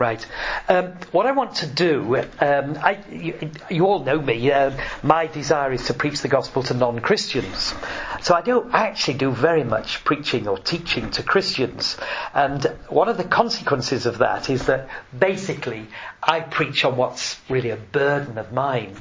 Right. 0.00 0.26
Um, 0.66 0.94
what 1.12 1.26
I 1.26 1.32
want 1.32 1.56
to 1.56 1.66
do, 1.66 2.16
um, 2.16 2.78
I, 2.78 3.04
you, 3.12 3.50
you, 3.68 3.84
all 3.84 4.02
know 4.02 4.18
me. 4.18 4.50
Uh, 4.50 4.74
my 5.02 5.26
desire 5.26 5.74
is 5.74 5.84
to 5.88 5.94
preach 5.94 6.22
the 6.22 6.28
gospel 6.28 6.62
to 6.62 6.72
non-Christians. 6.72 7.74
So 8.22 8.34
I 8.34 8.40
don't 8.40 8.72
actually 8.72 9.18
do 9.18 9.30
very 9.30 9.62
much 9.62 10.02
preaching 10.02 10.48
or 10.48 10.56
teaching 10.56 11.10
to 11.10 11.22
Christians. 11.22 11.98
And 12.32 12.64
one 12.88 13.10
of 13.10 13.18
the 13.18 13.24
consequences 13.24 14.06
of 14.06 14.16
that 14.18 14.48
is 14.48 14.64
that 14.68 14.88
basically 15.18 15.86
I 16.22 16.40
preach 16.40 16.82
on 16.86 16.96
what's 16.96 17.38
really 17.50 17.68
a 17.68 17.76
burden 17.76 18.38
of 18.38 18.54
mine. 18.54 18.96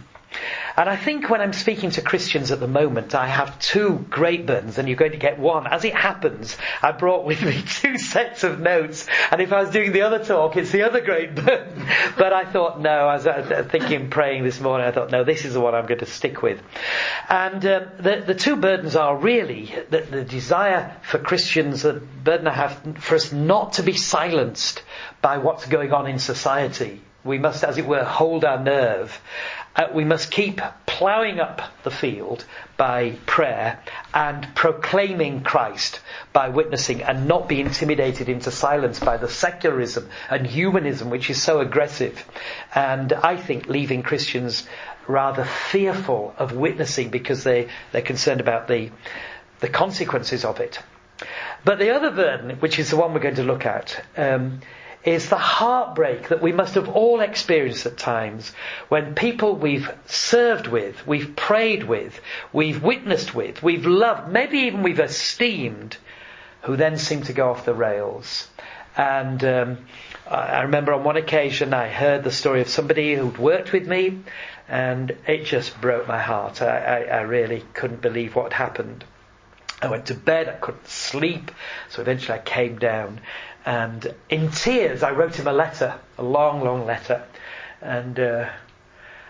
And 0.77 0.87
I 0.87 0.95
think 0.95 1.29
when 1.29 1.41
I'm 1.41 1.53
speaking 1.53 1.91
to 1.91 2.01
Christians 2.01 2.51
at 2.51 2.59
the 2.59 2.67
moment, 2.67 3.13
I 3.13 3.27
have 3.27 3.59
two 3.59 4.05
great 4.09 4.45
burdens, 4.45 4.77
and 4.77 4.87
you're 4.87 4.95
going 4.95 5.11
to 5.11 5.17
get 5.17 5.37
one. 5.37 5.67
As 5.67 5.83
it 5.83 5.93
happens, 5.93 6.55
I 6.81 6.91
brought 6.91 7.25
with 7.25 7.41
me 7.41 7.61
two 7.67 7.97
sets 7.97 8.43
of 8.43 8.59
notes, 8.59 9.07
and 9.31 9.41
if 9.41 9.51
I 9.51 9.61
was 9.61 9.71
doing 9.71 9.91
the 9.91 10.03
other 10.03 10.23
talk, 10.23 10.55
it's 10.55 10.71
the 10.71 10.83
other 10.83 11.01
great 11.01 11.35
burden. 11.35 11.85
but 12.17 12.31
I 12.31 12.45
thought, 12.45 12.79
no, 12.79 12.89
I 12.89 13.17
was 13.17 13.69
thinking, 13.71 14.09
praying 14.09 14.43
this 14.43 14.59
morning, 14.59 14.87
I 14.87 14.91
thought, 14.91 15.11
no, 15.11 15.23
this 15.23 15.45
is 15.45 15.53
the 15.53 15.59
one 15.59 15.75
I'm 15.75 15.85
going 15.85 15.99
to 15.99 16.05
stick 16.05 16.41
with. 16.41 16.61
And 17.27 17.65
um, 17.65 17.85
the, 17.99 18.23
the 18.25 18.35
two 18.35 18.55
burdens 18.55 18.95
are 18.95 19.17
really 19.17 19.73
the, 19.89 20.01
the 20.01 20.23
desire 20.23 20.95
for 21.01 21.19
Christians, 21.19 21.81
the 21.81 21.93
burden 21.93 22.47
I 22.47 22.53
have 22.53 22.97
for 22.99 23.15
us 23.15 23.33
not 23.33 23.73
to 23.73 23.83
be 23.83 23.93
silenced 23.93 24.83
by 25.21 25.39
what's 25.39 25.65
going 25.65 25.91
on 25.91 26.07
in 26.07 26.19
society. 26.19 27.01
We 27.23 27.37
must, 27.37 27.65
as 27.65 27.77
it 27.77 27.85
were, 27.85 28.03
hold 28.05 28.45
our 28.45 28.63
nerve 28.63 29.19
uh, 29.75 29.87
we 29.93 30.03
must 30.03 30.31
keep 30.31 30.61
ploughing 30.85 31.39
up 31.39 31.61
the 31.83 31.91
field 31.91 32.43
by 32.75 33.11
prayer 33.25 33.79
and 34.13 34.47
proclaiming 34.55 35.41
Christ 35.41 36.01
by 36.33 36.49
witnessing 36.49 37.03
and 37.03 37.27
not 37.27 37.47
be 37.47 37.61
intimidated 37.61 38.27
into 38.29 38.51
silence 38.51 38.99
by 38.99 39.17
the 39.17 39.29
secularism 39.29 40.09
and 40.29 40.45
humanism 40.45 41.09
which 41.09 41.29
is 41.29 41.41
so 41.41 41.59
aggressive. 41.59 42.23
And 42.75 43.13
I 43.13 43.37
think 43.37 43.67
leaving 43.67 44.03
Christians 44.03 44.67
rather 45.07 45.45
fearful 45.45 46.33
of 46.37 46.53
witnessing 46.53 47.09
because 47.09 47.43
they, 47.43 47.69
they're 47.91 48.01
concerned 48.01 48.41
about 48.41 48.67
the, 48.67 48.91
the 49.59 49.69
consequences 49.69 50.45
of 50.45 50.59
it. 50.59 50.79
But 51.65 51.79
the 51.79 51.93
other 51.93 52.11
burden, 52.11 52.57
which 52.59 52.79
is 52.79 52.89
the 52.89 52.97
one 52.97 53.13
we're 53.13 53.19
going 53.19 53.35
to 53.35 53.43
look 53.43 53.65
at, 53.65 54.03
um, 54.15 54.61
is 55.03 55.29
the 55.29 55.37
heartbreak 55.37 56.27
that 56.27 56.41
we 56.41 56.51
must 56.51 56.75
have 56.75 56.89
all 56.89 57.21
experienced 57.21 57.85
at 57.85 57.97
times 57.97 58.51
when 58.89 59.15
people 59.15 59.55
we've 59.55 59.89
served 60.05 60.67
with, 60.67 61.07
we've 61.07 61.35
prayed 61.35 61.83
with, 61.83 62.19
we've 62.51 62.83
witnessed 62.83 63.33
with, 63.33 63.63
we've 63.63 63.85
loved, 63.85 64.31
maybe 64.31 64.59
even 64.59 64.83
we've 64.83 64.99
esteemed, 64.99 65.95
who 66.63 66.75
then 66.75 66.97
seem 66.97 67.23
to 67.23 67.33
go 67.33 67.49
off 67.49 67.65
the 67.65 67.73
rails. 67.73 68.49
And 68.97 69.41
um, 69.45 69.77
I 70.27 70.63
remember 70.63 70.93
on 70.93 71.05
one 71.05 71.15
occasion 71.15 71.73
I 71.73 71.87
heard 71.87 72.25
the 72.25 72.31
story 72.31 72.59
of 72.59 72.67
somebody 72.67 73.15
who'd 73.15 73.37
worked 73.37 73.71
with 73.71 73.87
me, 73.87 74.19
and 74.67 75.15
it 75.25 75.45
just 75.45 75.79
broke 75.79 76.07
my 76.07 76.19
heart. 76.19 76.61
I, 76.61 76.77
I, 76.77 77.17
I 77.19 77.21
really 77.21 77.63
couldn't 77.73 78.01
believe 78.01 78.35
what 78.35 78.51
happened. 78.51 79.05
I 79.81 79.87
went 79.87 80.07
to 80.07 80.13
bed, 80.13 80.49
I 80.49 80.53
couldn't 80.53 80.89
sleep, 80.89 81.51
so 81.89 82.01
eventually 82.01 82.37
I 82.37 82.41
came 82.41 82.77
down 82.77 83.21
and 83.65 84.13
in 84.29 84.51
tears, 84.51 85.03
I 85.03 85.11
wrote 85.11 85.35
him 85.35 85.47
a 85.47 85.53
letter, 85.53 85.95
a 86.17 86.23
long, 86.23 86.63
long 86.63 86.85
letter. 86.85 87.23
And 87.81 88.19
uh, 88.19 88.49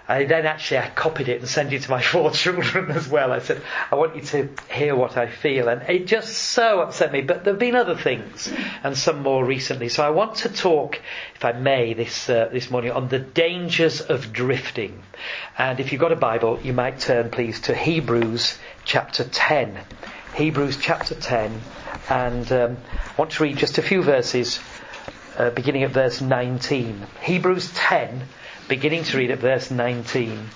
I 0.08 0.26
then 0.26 0.48
actually 0.48 0.80
I 0.80 0.90
copied 0.90 1.30
it 1.30 1.40
and 1.40 1.48
sent 1.48 1.72
it 1.72 1.84
to 1.84 1.92
my 1.92 2.02
four 2.14 2.32
children 2.32 2.92
as 2.92 3.08
well. 3.08 3.32
I 3.32 3.40
said, 3.40 3.62
I 3.92 3.96
want 3.96 4.16
you 4.16 4.22
to 4.22 4.50
hear 4.72 4.96
what 4.96 5.18
I 5.18 5.28
feel. 5.28 5.68
And 5.68 5.82
it 5.90 6.08
just 6.08 6.34
so 6.34 6.82
upset 6.82 7.12
me. 7.12 7.22
But 7.22 7.44
there 7.44 7.54
have 7.54 7.60
been 7.60 7.76
other 7.76 7.96
things, 7.96 8.52
and 8.84 8.98
some 8.98 9.22
more 9.22 9.46
recently. 9.46 9.90
So 9.90 10.04
I 10.04 10.10
want 10.10 10.36
to 10.38 10.50
talk, 10.50 11.00
if 11.36 11.46
I 11.46 11.52
may, 11.52 11.94
this, 11.94 12.30
uh, 12.30 12.50
this 12.52 12.72
morning 12.72 12.92
on 12.92 13.08
the 13.08 13.20
dangers 13.20 14.02
of 14.02 14.34
drifting. 14.34 15.04
And 15.58 15.80
if 15.80 15.92
you've 15.92 16.02
got 16.02 16.12
a 16.12 16.16
Bible, 16.16 16.60
you 16.64 16.74
might 16.74 17.00
turn, 17.00 17.30
please, 17.30 17.62
to 17.62 17.76
Hebrews 17.76 18.58
chapter 18.86 19.24
10. 19.24 19.78
Hebrews 20.36 20.78
chapter 20.82 21.16
10 21.16 21.62
and 22.10 22.52
um, 22.52 22.78
I 22.96 23.14
want 23.18 23.32
to 23.32 23.44
read 23.44 23.58
just 23.58 23.78
a 23.78 23.84
few 23.84 24.02
verses, 24.02 24.60
uh, 25.38 25.52
beginning 25.52 25.84
at 25.84 25.92
verse 25.92 26.22
19. 26.22 27.06
Hebrews 27.22 27.72
10, 27.76 28.24
beginning 28.68 29.04
to 29.06 29.18
read 29.18 29.30
at 29.30 29.40
verse 29.40 29.70
19. 29.70 30.50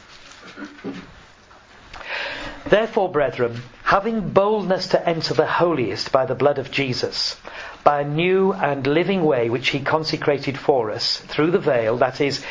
Therefore, 2.65 3.11
brethren, 3.11 3.61
having 3.83 4.29
boldness 4.29 4.87
to 4.87 5.07
enter 5.07 5.35
the 5.35 5.45
holiest 5.45 6.11
by 6.11 6.25
the 6.25 6.33
blood 6.33 6.57
of 6.57 6.71
Jesus, 6.71 7.39
by 7.83 8.01
a 8.01 8.07
new 8.07 8.51
and 8.53 8.87
living 8.87 9.23
way 9.23 9.49
which 9.49 9.69
he 9.69 9.81
consecrated 9.81 10.57
for 10.57 10.89
us 10.89 11.17
through 11.17 11.51
the 11.51 11.59
veil, 11.59 11.97
that 11.97 12.19
is, 12.19 12.43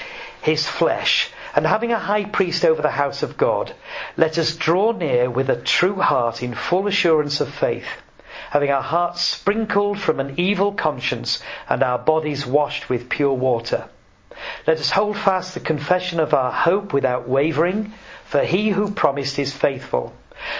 his 0.42 0.68
flesh, 0.68 1.28
and 1.56 1.66
having 1.66 1.90
a 1.90 1.98
high 1.98 2.24
priest 2.24 2.64
over 2.64 2.82
the 2.82 2.90
house 2.90 3.24
of 3.24 3.36
God, 3.36 3.74
let 4.16 4.38
us 4.38 4.54
draw 4.54 4.92
near 4.92 5.28
with 5.28 5.50
a 5.50 5.56
true 5.56 5.96
heart 5.96 6.42
in 6.42 6.54
full 6.54 6.86
assurance 6.86 7.40
of 7.40 7.52
faith 7.52 7.86
having 8.52 8.70
our 8.70 8.82
hearts 8.82 9.22
sprinkled 9.22 9.98
from 9.98 10.20
an 10.20 10.34
evil 10.36 10.72
conscience 10.72 11.42
and 11.70 11.82
our 11.82 11.98
bodies 11.98 12.46
washed 12.46 12.86
with 12.90 13.08
pure 13.08 13.32
water. 13.32 13.82
Let 14.66 14.78
us 14.78 14.90
hold 14.90 15.16
fast 15.16 15.54
the 15.54 15.60
confession 15.60 16.20
of 16.20 16.34
our 16.34 16.52
hope 16.52 16.92
without 16.92 17.26
wavering, 17.26 17.94
for 18.26 18.40
he 18.40 18.68
who 18.68 18.90
promised 18.90 19.38
is 19.38 19.54
faithful. 19.54 20.12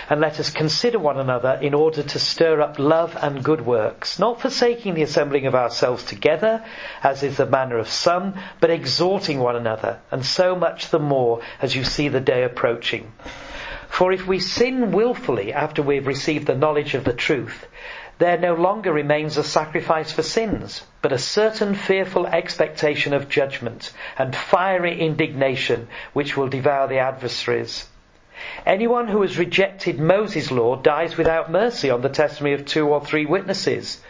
And 0.09 0.23
let 0.23 0.41
us 0.41 0.49
consider 0.49 0.99
one 0.99 1.19
another 1.19 1.59
in 1.61 1.75
order 1.75 2.03
to 2.03 2.19
stir 2.19 2.63
up 2.63 2.79
love 2.79 3.15
and 3.21 3.45
good 3.45 3.67
works, 3.67 4.19
not 4.19 4.41
forsaking 4.41 4.95
the 4.95 5.03
assembling 5.03 5.45
of 5.45 5.55
ourselves 5.55 6.03
together, 6.03 6.65
as 7.03 7.23
is 7.23 7.37
the 7.37 7.45
manner 7.45 7.77
of 7.77 7.91
some, 7.91 8.37
but 8.59 8.71
exhorting 8.71 9.39
one 9.39 9.57
another, 9.57 9.99
and 10.11 10.25
so 10.25 10.57
much 10.57 10.89
the 10.89 10.99
more 10.99 11.43
as 11.61 11.77
you 11.77 11.85
see 11.85 12.09
the 12.09 12.21
day 12.21 12.43
approaching. 12.43 13.13
For 13.93 14.11
if 14.11 14.27
we 14.27 14.39
sin 14.39 14.91
wilfully 14.91 15.53
after 15.53 15.83
we 15.83 15.97
have 15.97 16.07
received 16.07 16.47
the 16.47 16.55
knowledge 16.55 16.95
of 16.95 17.05
the 17.05 17.13
truth, 17.13 17.67
there 18.17 18.39
no 18.39 18.55
longer 18.55 18.91
remains 18.91 19.37
a 19.37 19.45
sacrifice 19.45 20.11
for 20.11 20.23
sins, 20.23 20.87
but 21.03 21.13
a 21.13 21.19
certain 21.19 21.75
fearful 21.75 22.27
expectation 22.27 23.13
of 23.13 23.29
judgment 23.29 23.93
and 24.17 24.35
fiery 24.35 24.99
indignation 24.99 25.89
which 26.15 26.39
will 26.39 26.49
devour 26.49 26.89
the 26.89 27.01
adversaries. 27.01 27.87
Anyone 28.65 29.09
who 29.09 29.21
has 29.21 29.39
rejected 29.39 30.01
Moses' 30.01 30.51
law 30.51 30.75
dies 30.77 31.19
without 31.19 31.53
mercy 31.53 31.91
on 31.91 32.01
the 32.01 32.09
testimony 32.09 32.55
of 32.55 32.65
two 32.65 32.89
or 32.89 33.05
three 33.05 33.27
witnesses. 33.27 34.01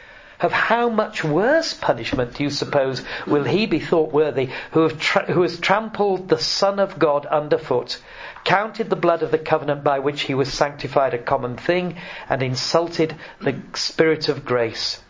Of 0.43 0.53
how 0.53 0.89
much 0.89 1.25
worse 1.25 1.73
punishment 1.73 2.35
do 2.35 2.45
you 2.45 2.51
suppose 2.51 3.03
will 3.27 3.45
he 3.45 3.67
be 3.67 3.79
thought 3.79 4.13
worthy 4.13 4.51
who, 4.73 4.91
tra- 4.91 5.33
who 5.33 5.43
has 5.43 5.59
trampled 5.59 6.29
the 6.29 6.39
Son 6.39 6.79
of 6.79 6.99
God 6.99 7.27
underfoot 7.27 7.99
counted 8.45 8.91
the 8.91 8.97
blood 8.97 9.23
of 9.23 9.31
the 9.31 9.39
covenant 9.39 9.85
by 9.85 9.99
which 9.99 10.23
he 10.23 10.35
was 10.35 10.53
sanctified 10.53 11.15
a 11.15 11.19
common 11.19 11.57
thing, 11.57 11.97
and 12.29 12.43
insulted 12.43 13.15
the 13.41 13.55
Spirit 13.75 14.29
of 14.29 14.45
grace. 14.45 15.01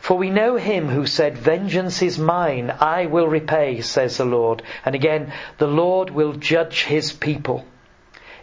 For 0.00 0.16
we 0.16 0.30
know 0.30 0.56
him 0.56 0.88
who 0.88 1.06
said, 1.06 1.38
Vengeance 1.38 2.02
is 2.02 2.18
mine, 2.18 2.74
I 2.80 3.06
will 3.06 3.28
repay, 3.28 3.82
says 3.82 4.16
the 4.16 4.24
Lord. 4.24 4.62
And 4.84 4.94
again, 4.94 5.32
the 5.58 5.68
Lord 5.68 6.10
will 6.10 6.32
judge 6.32 6.84
his 6.84 7.12
people. 7.12 7.64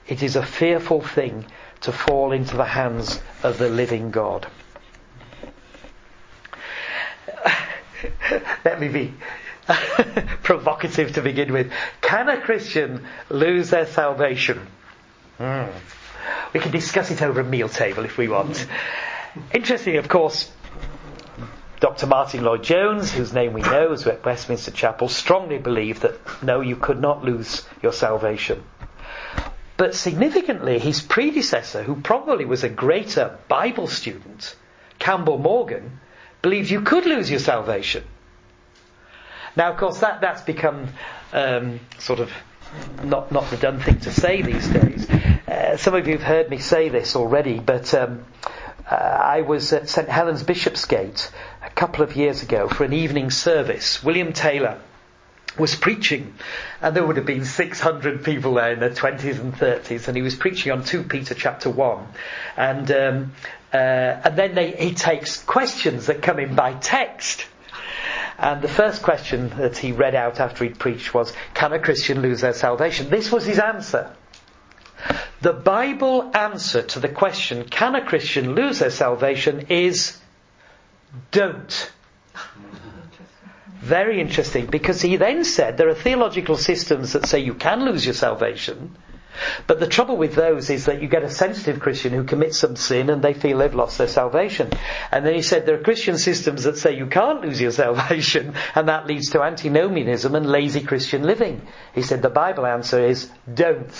It 0.07 0.22
is 0.22 0.35
a 0.35 0.45
fearful 0.45 1.01
thing 1.01 1.45
to 1.81 1.91
fall 1.91 2.31
into 2.31 2.56
the 2.56 2.66
hands 2.66 3.19
of 3.41 3.57
the 3.57 3.69
living 3.69 4.12
God. 4.12 4.47
Let 8.66 8.80
me 8.80 8.88
be 8.88 9.14
provocative 10.44 11.14
to 11.14 11.22
begin 11.22 11.53
with. 11.53 11.72
Can 12.02 12.30
a 12.30 12.40
Christian 12.41 13.06
lose 13.30 13.69
their 13.69 13.86
salvation? 13.86 14.68
Mm. 15.40 15.72
We 16.53 16.59
can 16.59 16.72
discuss 16.72 17.12
it 17.12 17.22
over 17.22 17.42
a 17.42 17.44
meal 17.44 17.69
table 17.69 18.06
if 18.06 18.18
we 18.18 18.28
want. 18.28 18.68
Interesting, 19.52 19.97
of 19.97 20.08
course, 20.08 20.52
Dr. 21.80 22.08
Martyn 22.08 22.44
Lloyd-Jones, 22.44 23.12
whose 23.12 23.34
name 23.34 23.53
we 23.53 23.62
know 23.62 23.92
is 23.92 24.08
at 24.08 24.24
Westminster 24.24 24.72
Chapel, 24.72 25.09
strongly 25.09 25.57
believed 25.57 26.04
that 26.04 26.44
no, 26.44 26.62
you 26.62 26.75
could 26.75 27.01
not 27.01 27.25
lose 27.25 27.68
your 27.81 27.92
salvation. 27.92 28.63
But 29.75 29.95
significantly, 29.95 30.80
his 30.80 31.01
predecessor, 31.01 31.83
who 31.83 31.95
probably 31.95 32.45
was 32.45 32.63
a 32.63 32.69
greater 32.69 33.38
Bible 33.48 33.88
student, 33.88 34.56
Campbell 35.00 35.39
Morgan, 35.39 36.00
believed 36.44 36.69
you 36.69 36.81
could 36.81 37.07
lose 37.07 37.31
your 37.31 37.40
salvation. 37.40 38.04
Now, 39.56 39.72
of 39.72 39.78
course, 39.78 40.00
that, 40.00 40.22
that's 40.22 40.42
become 40.42 40.90
um, 41.31 41.80
sort 41.98 42.19
of 42.19 42.31
not, 43.04 43.31
not 43.31 43.50
the 43.50 43.57
done 43.57 43.80
thing 43.80 44.00
to 44.01 44.12
say 44.12 44.42
these 44.42 44.68
days. 44.68 45.10
Uh, 45.10 45.78
some 45.78 45.95
of 45.95 46.06
you 46.07 46.13
have 46.13 46.24
heard 46.24 46.50
me 46.50 46.57
say 46.57 46.90
this 46.90 47.16
already, 47.16 47.60
but 47.60 47.94
um, 47.94 48.25
uh, 48.90 48.95
I 48.95 49.42
was 49.42 49.72
at 49.74 49.90
St 49.90 50.10
Helens 50.10 50.44
Bishopsgate 50.44 51.31
a 51.63 51.69
couple 51.69 52.04
of 52.04 52.16
years 52.16 52.44
ago 52.44 52.68
for 52.68 52.84
an 52.84 52.94
evening 52.94 53.31
service. 53.31 54.04
William 54.04 54.34
Taylor 54.34 54.80
was 55.57 55.75
preaching, 55.75 56.33
and 56.81 56.95
there 56.95 57.05
would 57.05 57.17
have 57.17 57.25
been 57.25 57.45
600 57.45 58.23
people 58.23 58.55
there 58.55 58.73
in 58.73 58.79
their 58.79 58.89
20s 58.89 59.39
and 59.39 59.53
30s, 59.53 60.07
and 60.07 60.17
he 60.17 60.23
was 60.23 60.35
preaching 60.35 60.71
on 60.71 60.83
2 60.83 61.03
Peter 61.03 61.33
chapter 61.35 61.69
1. 61.69 62.07
And, 62.57 62.91
um, 62.91 63.33
uh, 63.71 63.77
and 63.77 64.35
then 64.38 64.55
they, 64.55 64.71
he 64.71 64.94
takes 64.94 65.41
questions 65.44 66.07
that 66.07 66.21
come 66.21 66.39
in 66.39 66.55
by 66.55 66.73
text. 66.73 67.45
And 68.38 68.61
the 68.61 68.67
first 68.67 69.03
question 69.03 69.50
that 69.57 69.77
he 69.77 69.91
read 69.91 70.15
out 70.15 70.39
after 70.39 70.63
he'd 70.63 70.79
preached 70.79 71.13
was, 71.13 71.33
Can 71.53 71.71
a 71.71 71.79
Christian 71.79 72.21
lose 72.21 72.41
their 72.41 72.53
salvation? 72.53 73.09
This 73.09 73.31
was 73.31 73.45
his 73.45 73.59
answer. 73.59 74.15
The 75.41 75.53
Bible 75.53 76.31
answer 76.35 76.81
to 76.81 77.00
the 77.00 77.09
question, 77.09 77.65
Can 77.65 77.95
a 77.95 78.05
Christian 78.05 78.55
lose 78.55 78.79
their 78.79 78.89
salvation? 78.89 79.67
is 79.69 80.17
don't. 81.31 81.91
Very 83.83 84.21
interesting, 84.21 84.68
because 84.68 85.01
he 85.01 85.18
then 85.18 85.44
said 85.44 85.75
there 85.75 85.89
are 85.89 85.94
theological 85.94 86.56
systems 86.56 87.12
that 87.12 87.25
say 87.25 87.39
you 87.39 87.53
can 87.53 87.83
lose 87.83 88.06
your 88.06 88.13
salvation, 88.13 88.95
but 89.68 89.81
the 89.81 89.88
trouble 89.88 90.15
with 90.15 90.35
those 90.35 90.69
is 90.69 90.85
that 90.85 91.01
you 91.01 91.09
get 91.09 91.24
a 91.24 91.30
sensitive 91.30 91.81
Christian 91.81 92.13
who 92.13 92.24
commits 92.24 92.59
some 92.59 92.77
sin 92.77 93.09
and 93.09 93.21
they 93.21 93.33
feel 93.33 93.57
they've 93.57 93.75
lost 93.75 93.97
their 93.97 94.07
salvation. 94.07 94.71
And 95.12 95.25
then 95.25 95.33
he 95.33 95.41
said 95.41 95.65
there 95.65 95.75
are 95.75 95.83
Christian 95.83 96.18
systems 96.18 96.63
that 96.63 96.77
say 96.77 96.95
you 96.95 97.07
can't 97.07 97.41
lose 97.41 97.59
your 97.59 97.71
salvation 97.83 98.53
and 98.74 98.88
that 98.88 99.06
leads 99.06 99.31
to 99.31 99.41
antinomianism 99.41 100.33
and 100.33 100.45
lazy 100.45 100.81
Christian 100.81 101.24
living. 101.24 101.68
He 101.94 102.03
said 102.03 102.21
the 102.21 102.29
Bible 102.29 102.65
answer 102.65 103.06
is 103.06 103.29
don't. 103.53 103.91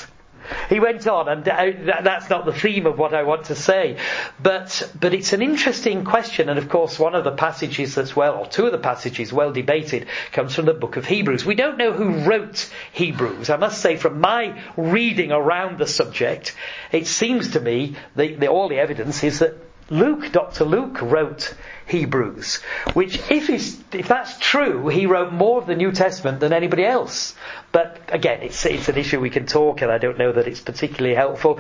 He 0.70 0.80
went 0.80 1.08
on, 1.08 1.28
and 1.30 1.44
that's 1.44 2.30
not 2.30 2.46
the 2.46 2.54
theme 2.54 2.86
of 2.86 2.98
what 2.98 3.14
I 3.14 3.24
want 3.24 3.46
to 3.46 3.56
say, 3.56 3.98
but 4.42 4.90
but 5.00 5.14
it's 5.14 5.34
an 5.34 5.42
interesting 5.42 6.04
question, 6.04 6.50
and 6.50 6.58
of 6.60 6.70
course 6.70 7.00
one 7.00 7.16
of 7.16 7.24
the 7.24 7.32
passages 7.32 7.96
that's 7.96 8.16
well, 8.16 8.38
or 8.38 8.48
two 8.48 8.66
of 8.66 8.72
the 8.72 8.78
passages 8.78 9.32
well 9.32 9.52
debated, 9.52 10.08
comes 10.32 10.56
from 10.56 10.66
the 10.66 10.74
book 10.74 10.98
of 10.98 11.06
Hebrews. 11.06 11.46
We 11.46 11.56
don't 11.56 11.78
know 11.78 11.94
who 11.94 12.30
wrote 12.30 12.70
Hebrews. 12.92 13.50
I 13.50 13.58
must 13.58 13.82
say, 13.82 13.98
from 13.98 14.20
my 14.20 14.62
reading 14.78 15.32
around 15.32 15.78
the 15.78 15.88
subject, 15.88 16.56
it 16.92 17.08
seems 17.08 17.52
to 17.52 17.60
me 17.60 17.96
that 18.16 18.48
all 18.48 18.70
the 18.70 18.80
evidence 18.80 19.24
is 19.24 19.40
that 19.40 19.56
Luke, 19.94 20.32
Dr. 20.32 20.66
Luke, 20.66 21.02
wrote 21.04 21.54
Hebrews, 21.86 22.56
which, 22.96 23.20
if, 23.30 23.50
if 23.94 24.08
that's 24.08 24.40
true, 24.40 24.88
he 24.88 25.06
wrote 25.06 25.32
more 25.32 25.62
of 25.62 25.68
the 25.68 25.76
New 25.76 25.92
Testament 25.92 26.40
than 26.40 26.52
anybody 26.52 26.84
else. 26.84 27.36
But 27.72 28.00
again, 28.08 28.42
it's, 28.42 28.66
it's 28.66 28.90
an 28.90 28.98
issue 28.98 29.20
we 29.20 29.30
can 29.30 29.46
talk, 29.46 29.84
and 29.84 29.92
I 29.92 30.00
don't 30.00 30.18
know 30.18 30.32
that 30.32 30.48
it's 30.48 30.62
particularly 30.62 31.16
helpful. 31.16 31.60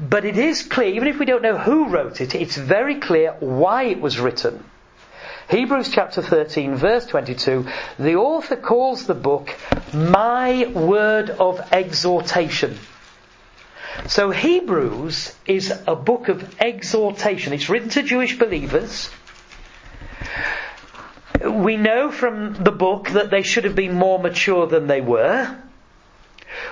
But 0.00 0.24
it 0.24 0.38
is 0.38 0.62
clear, 0.62 0.94
even 0.94 1.08
if 1.08 1.18
we 1.18 1.26
don't 1.26 1.42
know 1.42 1.58
who 1.58 1.88
wrote 1.88 2.22
it, 2.22 2.34
it's 2.34 2.56
very 2.56 3.00
clear 3.00 3.36
why 3.40 3.84
it 3.84 4.00
was 4.00 4.18
written. 4.18 4.64
Hebrews 5.50 5.90
chapter 5.90 6.22
13, 6.22 6.76
verse 6.76 7.04
22, 7.04 7.66
the 7.98 8.16
author 8.16 8.56
calls 8.56 9.06
the 9.06 9.14
book 9.14 9.54
My 9.92 10.66
Word 10.74 11.28
of 11.28 11.60
Exhortation. 11.70 12.78
So 14.06 14.30
Hebrews 14.30 15.34
is 15.46 15.72
a 15.86 15.96
book 15.96 16.28
of 16.28 16.60
exhortation. 16.60 17.52
It's 17.52 17.68
written 17.68 17.88
to 17.90 18.02
Jewish 18.02 18.38
believers. 18.38 19.10
We 21.44 21.76
know 21.76 22.10
from 22.10 22.54
the 22.54 22.72
book 22.72 23.10
that 23.10 23.30
they 23.30 23.42
should 23.42 23.64
have 23.64 23.74
been 23.74 23.94
more 23.94 24.18
mature 24.18 24.66
than 24.66 24.86
they 24.86 25.00
were. 25.00 25.56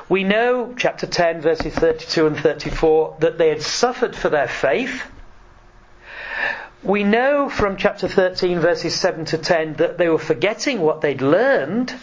We 0.08 0.24
know, 0.24 0.74
chapter 0.76 1.06
10, 1.06 1.40
verses 1.40 1.74
32 1.74 2.26
and 2.26 2.36
34, 2.38 3.16
that 3.20 3.38
they 3.38 3.48
had 3.48 3.62
suffered 3.62 4.14
for 4.14 4.28
their 4.28 4.48
faith. 4.48 5.02
We 6.82 7.04
know 7.04 7.48
from 7.48 7.76
chapter 7.76 8.08
13, 8.08 8.58
verses 8.58 8.94
7 8.94 9.24
to 9.26 9.38
10, 9.38 9.74
that 9.74 9.98
they 9.98 10.08
were 10.08 10.18
forgetting 10.18 10.80
what 10.80 11.00
they'd 11.00 11.22
learned. 11.22 11.94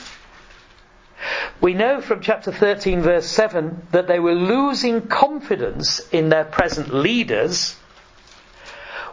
We 1.61 1.73
know 1.73 1.99
from 1.99 2.21
chapter 2.21 2.53
13, 2.53 3.01
verse 3.01 3.25
7, 3.25 3.87
that 3.91 4.07
they 4.07 4.19
were 4.19 4.33
losing 4.33 5.07
confidence 5.07 5.99
in 6.11 6.29
their 6.29 6.45
present 6.45 6.93
leaders. 6.93 7.75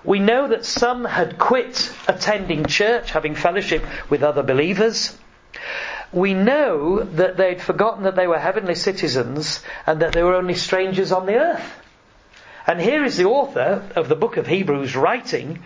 We 0.04 0.20
know 0.20 0.46
that 0.46 0.64
some 0.64 1.04
had 1.04 1.38
quit 1.38 1.92
attending 2.06 2.66
church, 2.66 3.10
having 3.10 3.34
fellowship 3.34 3.82
with 4.08 4.22
other 4.22 4.44
believers. 4.44 5.18
We 6.12 6.34
know 6.34 7.02
that 7.02 7.36
they'd 7.36 7.60
forgotten 7.60 8.04
that 8.04 8.14
they 8.14 8.28
were 8.28 8.38
heavenly 8.38 8.76
citizens 8.76 9.60
and 9.84 10.00
that 10.02 10.12
they 10.12 10.22
were 10.22 10.36
only 10.36 10.54
strangers 10.54 11.10
on 11.10 11.26
the 11.26 11.34
earth. 11.34 11.72
And 12.64 12.80
here 12.80 13.04
is 13.04 13.16
the 13.16 13.26
author 13.26 13.88
of 13.96 14.08
the 14.08 14.14
book 14.14 14.36
of 14.36 14.46
Hebrews 14.46 14.94
writing 14.94 15.64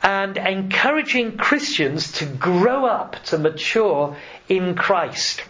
and 0.00 0.36
encouraging 0.36 1.36
Christians 1.38 2.12
to 2.12 2.26
grow 2.26 2.86
up, 2.86 3.16
to 3.24 3.38
mature 3.38 4.16
in 4.48 4.76
Christ. 4.76 5.42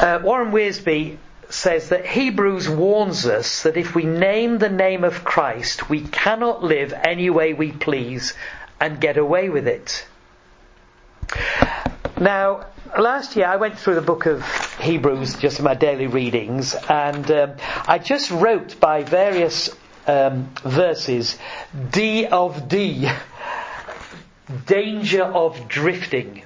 Uh, 0.00 0.20
Warren 0.22 0.52
Wiersbe 0.52 1.18
says 1.48 1.90
that 1.90 2.06
Hebrews 2.06 2.68
warns 2.68 3.26
us 3.26 3.64
that 3.64 3.76
if 3.76 3.94
we 3.94 4.04
name 4.04 4.58
the 4.58 4.70
name 4.70 5.04
of 5.04 5.22
Christ, 5.22 5.90
we 5.90 6.00
cannot 6.00 6.64
live 6.64 6.92
any 6.92 7.30
way 7.30 7.52
we 7.52 7.72
please 7.72 8.34
and 8.80 9.00
get 9.00 9.16
away 9.16 9.48
with 9.48 9.68
it. 9.68 10.06
Now, 12.18 12.66
last 12.98 13.36
year 13.36 13.46
I 13.46 13.56
went 13.56 13.78
through 13.78 13.96
the 13.96 14.02
book 14.02 14.26
of 14.26 14.44
Hebrews, 14.78 15.36
just 15.36 15.58
in 15.58 15.64
my 15.64 15.74
daily 15.74 16.06
readings, 16.06 16.74
and 16.74 17.30
um, 17.30 17.52
I 17.86 17.98
just 17.98 18.30
wrote 18.30 18.80
by 18.80 19.02
various 19.02 19.70
um, 20.06 20.50
verses 20.64 21.38
D 21.90 22.26
of 22.26 22.68
D, 22.68 23.08
danger 24.66 25.22
of 25.22 25.68
drifting. 25.68 26.42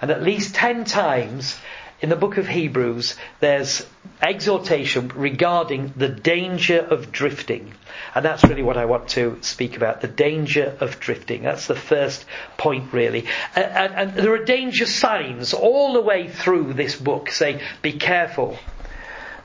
And 0.00 0.10
at 0.10 0.22
least 0.22 0.54
ten 0.54 0.84
times 0.84 1.58
in 2.00 2.10
the 2.10 2.16
book 2.16 2.36
of 2.36 2.46
Hebrews, 2.46 3.16
there's 3.40 3.86
exhortation 4.20 5.08
regarding 5.14 5.94
the 5.96 6.08
danger 6.08 6.78
of 6.78 7.10
drifting. 7.10 7.72
And 8.14 8.24
that's 8.24 8.44
really 8.44 8.62
what 8.62 8.76
I 8.76 8.84
want 8.84 9.08
to 9.10 9.38
speak 9.40 9.76
about 9.76 10.00
the 10.00 10.08
danger 10.08 10.76
of 10.80 11.00
drifting. 11.00 11.42
That's 11.42 11.66
the 11.66 11.74
first 11.74 12.24
point, 12.58 12.92
really. 12.92 13.26
And, 13.54 13.64
and, 13.64 13.94
and 13.94 14.14
there 14.14 14.32
are 14.34 14.44
danger 14.44 14.86
signs 14.86 15.54
all 15.54 15.94
the 15.94 16.02
way 16.02 16.28
through 16.28 16.74
this 16.74 16.94
book. 16.96 17.30
Say, 17.30 17.62
be 17.80 17.92
careful. 17.92 18.58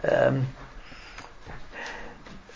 Um, 0.10 0.48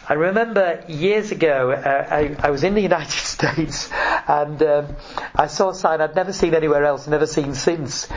I 0.07 0.13
remember 0.13 0.83
years 0.87 1.31
ago, 1.31 1.71
uh, 1.71 2.07
I, 2.09 2.35
I, 2.39 2.51
was 2.51 2.63
in 2.63 2.75
the 2.75 2.81
United 2.91 3.09
States 3.11 3.89
and 4.27 4.61
um, 4.61 4.95
I 5.33 5.47
saw 5.47 5.69
a 5.69 5.75
sign 5.75 5.99
I'd 6.01 6.15
never 6.15 6.33
seen 6.33 6.53
anywhere 6.53 6.85
else, 6.85 7.07
never 7.07 7.25
seen 7.25 7.55
since. 7.55 8.07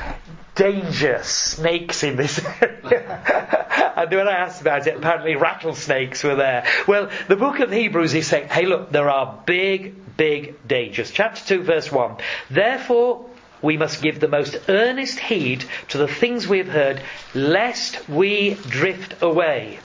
Danger, 0.59 1.23
snakes 1.23 2.03
in 2.03 2.17
this 2.17 2.45
area. 2.61 3.93
and 3.97 4.11
when 4.11 4.29
I 4.29 4.33
asked 4.33 4.61
about 4.61 4.87
it, 4.87 4.97
apparently 4.97 5.37
rattlesnakes 5.37 6.25
were 6.25 6.35
there. 6.35 6.67
Well, 6.87 7.11
the 7.29 7.37
book 7.37 7.61
of 7.61 7.71
Hebrews 7.71 8.13
is 8.13 8.27
saying, 8.27 8.49
hey 8.49 8.67
look, 8.67 8.91
there 8.91 9.09
are 9.09 9.41
big, 9.47 10.17
big 10.17 10.67
dangers. 10.67 11.13
Chapter 11.13 11.45
2 11.59 11.63
verse 11.63 11.93
1. 11.93 12.17
Therefore, 12.51 13.25
we 13.63 13.77
must 13.77 14.03
give 14.03 14.21
the 14.21 14.29
most 14.29 14.57
earnest 14.69 15.19
heed 15.19 15.65
to 15.89 15.99
the 15.99 16.09
things 16.09 16.47
we 16.47 16.59
have 16.59 16.69
heard, 16.69 17.03
lest 17.35 18.09
we 18.09 18.55
drift 18.55 19.23
away. 19.23 19.79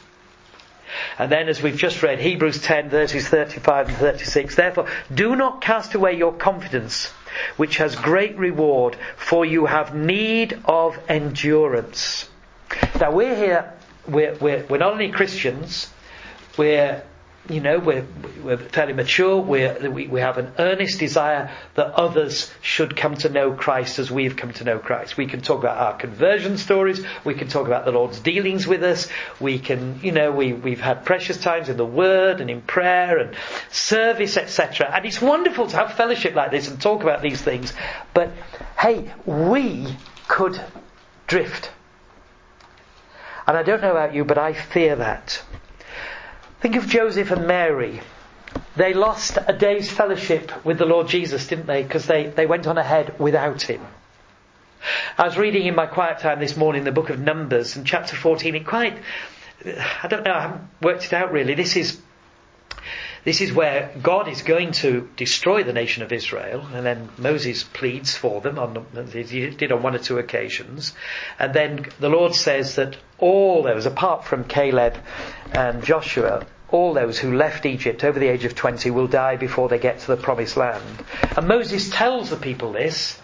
And 1.17 1.31
then, 1.31 1.49
as 1.49 1.61
we've 1.61 1.77
just 1.77 2.03
read, 2.03 2.19
Hebrews 2.19 2.61
10, 2.61 2.89
verses 2.89 3.27
35 3.27 3.89
and 3.89 3.97
36, 3.97 4.55
therefore, 4.55 4.87
do 5.13 5.35
not 5.35 5.61
cast 5.61 5.95
away 5.95 6.17
your 6.17 6.33
confidence, 6.33 7.11
which 7.57 7.77
has 7.77 7.95
great 7.95 8.37
reward, 8.37 8.97
for 9.15 9.45
you 9.45 9.65
have 9.65 9.95
need 9.95 10.59
of 10.65 10.99
endurance. 11.07 12.29
Now, 12.99 13.11
we're 13.11 13.35
here, 13.35 13.73
we're, 14.07 14.35
we're, 14.35 14.65
we're 14.65 14.77
not 14.77 14.93
only 14.93 15.11
Christians, 15.11 15.91
we're 16.57 17.03
you 17.49 17.59
know, 17.59 17.77
we're, 17.77 18.05
we're 18.41 18.57
fairly 18.57 18.93
mature, 18.93 19.37
we're, 19.37 19.89
we, 19.89 20.07
we 20.07 20.21
have 20.21 20.37
an 20.37 20.53
earnest 20.59 20.97
desire 20.99 21.51
that 21.75 21.87
others 21.87 22.49
should 22.61 22.95
come 22.95 23.15
to 23.15 23.27
know 23.27 23.51
Christ 23.51 23.99
as 23.99 24.09
we've 24.09 24.37
come 24.37 24.53
to 24.53 24.63
know 24.63 24.79
Christ. 24.79 25.17
We 25.17 25.25
can 25.25 25.41
talk 25.41 25.59
about 25.59 25.77
our 25.77 25.97
conversion 25.97 26.57
stories, 26.57 27.05
we 27.25 27.33
can 27.33 27.49
talk 27.49 27.67
about 27.67 27.83
the 27.83 27.91
Lord's 27.91 28.21
dealings 28.21 28.65
with 28.65 28.81
us, 28.81 29.09
we 29.41 29.59
can, 29.59 29.99
you 30.01 30.13
know, 30.13 30.31
we, 30.31 30.53
we've 30.53 30.79
had 30.79 31.03
precious 31.03 31.37
times 31.37 31.67
in 31.67 31.75
the 31.75 31.85
Word 31.85 32.39
and 32.39 32.49
in 32.49 32.61
prayer 32.61 33.17
and 33.17 33.35
service, 33.69 34.37
etc. 34.37 34.89
And 34.93 35.05
it's 35.05 35.21
wonderful 35.21 35.67
to 35.67 35.75
have 35.75 35.93
fellowship 35.95 36.35
like 36.35 36.51
this 36.51 36.69
and 36.69 36.79
talk 36.79 37.03
about 37.03 37.21
these 37.21 37.41
things, 37.41 37.73
but 38.13 38.31
hey, 38.79 39.11
we 39.25 39.97
could 40.29 40.61
drift. 41.27 41.71
And 43.45 43.57
I 43.57 43.63
don't 43.63 43.81
know 43.81 43.91
about 43.91 44.13
you, 44.13 44.23
but 44.23 44.37
I 44.37 44.53
fear 44.53 44.95
that. 44.95 45.43
Think 46.63 46.77
of 46.77 46.87
Joseph 46.87 47.29
and 47.29 47.45
Mary. 47.45 47.99
They 48.77 48.93
lost 48.93 49.37
a 49.37 49.51
day's 49.51 49.91
fellowship 49.91 50.65
with 50.65 50.77
the 50.77 50.85
Lord 50.85 51.09
Jesus, 51.09 51.45
didn't 51.45 51.65
they? 51.65 51.83
Because 51.83 52.05
they, 52.05 52.27
they 52.27 52.45
went 52.45 52.67
on 52.67 52.77
ahead 52.77 53.19
without 53.19 53.63
him. 53.63 53.85
I 55.17 55.25
was 55.25 55.37
reading 55.37 55.65
in 55.65 55.75
my 55.75 55.87
quiet 55.87 56.19
time 56.19 56.39
this 56.39 56.55
morning 56.55 56.85
the 56.85 56.93
book 56.93 57.09
of 57.09 57.19
Numbers 57.19 57.75
and 57.75 57.85
chapter 57.85 58.15
14. 58.15 58.55
It 58.55 58.65
quite, 58.65 58.97
I 59.65 60.07
don't 60.07 60.23
know, 60.23 60.31
I 60.31 60.41
haven't 60.41 60.61
worked 60.81 61.03
it 61.03 61.11
out 61.11 61.33
really. 61.33 61.53
This 61.53 61.75
is 61.75 61.99
this 63.25 63.39
is 63.39 63.53
where 63.53 63.93
God 64.01 64.27
is 64.27 64.41
going 64.41 64.73
to 64.83 65.09
destroy 65.15 65.63
the 65.63 65.71
nation 65.71 66.03
of 66.03 66.11
Israel, 66.11 66.65
and 66.73 66.85
then 66.85 67.09
Moses 67.17 67.63
pleads 67.63 68.15
for 68.15 68.41
them. 68.41 68.59
On, 68.59 68.85
he 69.13 69.49
did 69.49 69.71
on 69.71 69.81
one 69.81 69.95
or 69.95 69.99
two 69.99 70.17
occasions, 70.17 70.93
and 71.39 71.53
then 71.53 71.85
the 71.99 72.09
Lord 72.09 72.35
says 72.35 72.75
that 72.75 72.97
all 73.19 73.63
those, 73.63 73.85
apart 73.85 74.25
from 74.25 74.43
Caleb 74.43 74.97
and 75.53 75.83
Joshua, 75.85 76.45
all 76.73 76.95
those 76.95 77.19
who 77.19 77.35
left 77.35 77.67
Egypt 77.67 78.03
over 78.03 78.19
the 78.19 78.27
age 78.27 78.45
of 78.45 78.55
20 78.55 78.89
will 78.89 79.05
die 79.07 79.35
before 79.35 79.69
they 79.69 79.77
get 79.77 79.99
to 79.99 80.07
the 80.07 80.17
promised 80.17 80.57
land. 80.57 81.05
And 81.37 81.47
Moses 81.47 81.91
tells 81.91 82.31
the 82.31 82.35
people 82.35 82.71
this, 82.71 83.19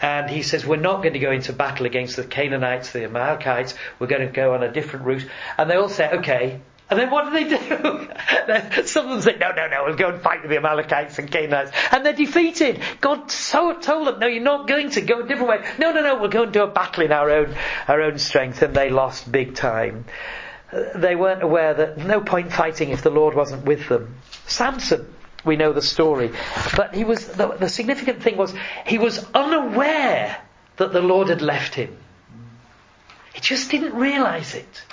and 0.00 0.30
he 0.30 0.42
says, 0.42 0.66
We're 0.66 0.76
not 0.76 1.02
going 1.02 1.12
to 1.12 1.18
go 1.18 1.30
into 1.30 1.52
battle 1.52 1.84
against 1.84 2.16
the 2.16 2.24
Canaanites, 2.24 2.92
the 2.92 3.04
Amalekites, 3.04 3.74
we're 3.98 4.06
going 4.06 4.26
to 4.26 4.32
go 4.32 4.54
on 4.54 4.62
a 4.62 4.72
different 4.72 5.04
route. 5.04 5.26
And 5.58 5.70
they 5.70 5.76
all 5.76 5.90
say, 5.90 6.10
Okay. 6.10 6.60
And 6.88 7.00
then 7.00 7.10
what 7.10 7.24
do 7.24 7.32
they 7.32 7.48
do? 7.48 8.84
Some 8.86 9.06
of 9.06 9.12
them 9.12 9.20
say, 9.20 9.36
No, 9.38 9.50
no, 9.50 9.68
no, 9.68 9.84
we'll 9.84 9.96
go 9.96 10.08
and 10.08 10.22
fight 10.22 10.40
with 10.40 10.50
the 10.50 10.56
Amalekites 10.56 11.18
and 11.18 11.30
Canaanites. 11.30 11.72
And 11.92 12.04
they're 12.04 12.14
defeated. 12.14 12.80
God 13.02 13.30
so 13.30 13.74
told 13.74 14.06
them, 14.06 14.20
No, 14.20 14.26
you're 14.26 14.42
not 14.42 14.68
going 14.68 14.90
to 14.92 15.02
go 15.02 15.20
a 15.20 15.28
different 15.28 15.50
way. 15.50 15.68
No, 15.78 15.92
no, 15.92 16.00
no, 16.00 16.18
we'll 16.18 16.30
go 16.30 16.44
and 16.44 16.52
do 16.52 16.62
a 16.62 16.66
battle 16.66 17.04
in 17.04 17.12
our 17.12 17.30
own, 17.30 17.54
our 17.88 18.00
own 18.00 18.18
strength. 18.18 18.62
And 18.62 18.74
they 18.74 18.88
lost 18.88 19.30
big 19.30 19.54
time. 19.54 20.06
They 20.72 21.14
weren't 21.14 21.42
aware 21.42 21.74
that 21.74 21.98
no 21.98 22.20
point 22.20 22.52
fighting 22.52 22.90
if 22.90 23.02
the 23.02 23.10
Lord 23.10 23.34
wasn't 23.34 23.64
with 23.64 23.88
them. 23.88 24.16
Samson 24.46 25.12
we 25.46 25.56
know 25.56 25.72
the 25.72 25.80
story. 25.80 26.32
But 26.76 26.94
he 26.94 27.04
was, 27.04 27.26
the, 27.28 27.48
the 27.54 27.68
significant 27.68 28.22
thing 28.22 28.36
was, 28.36 28.52
he 28.84 28.98
was 28.98 29.24
unaware 29.32 30.36
that 30.76 30.92
the 30.92 31.00
Lord 31.00 31.28
had 31.28 31.40
left 31.40 31.74
him. 31.74 31.96
He 33.32 33.40
just 33.40 33.70
didn't 33.70 33.94
realize 33.94 34.54
it. 34.54 34.84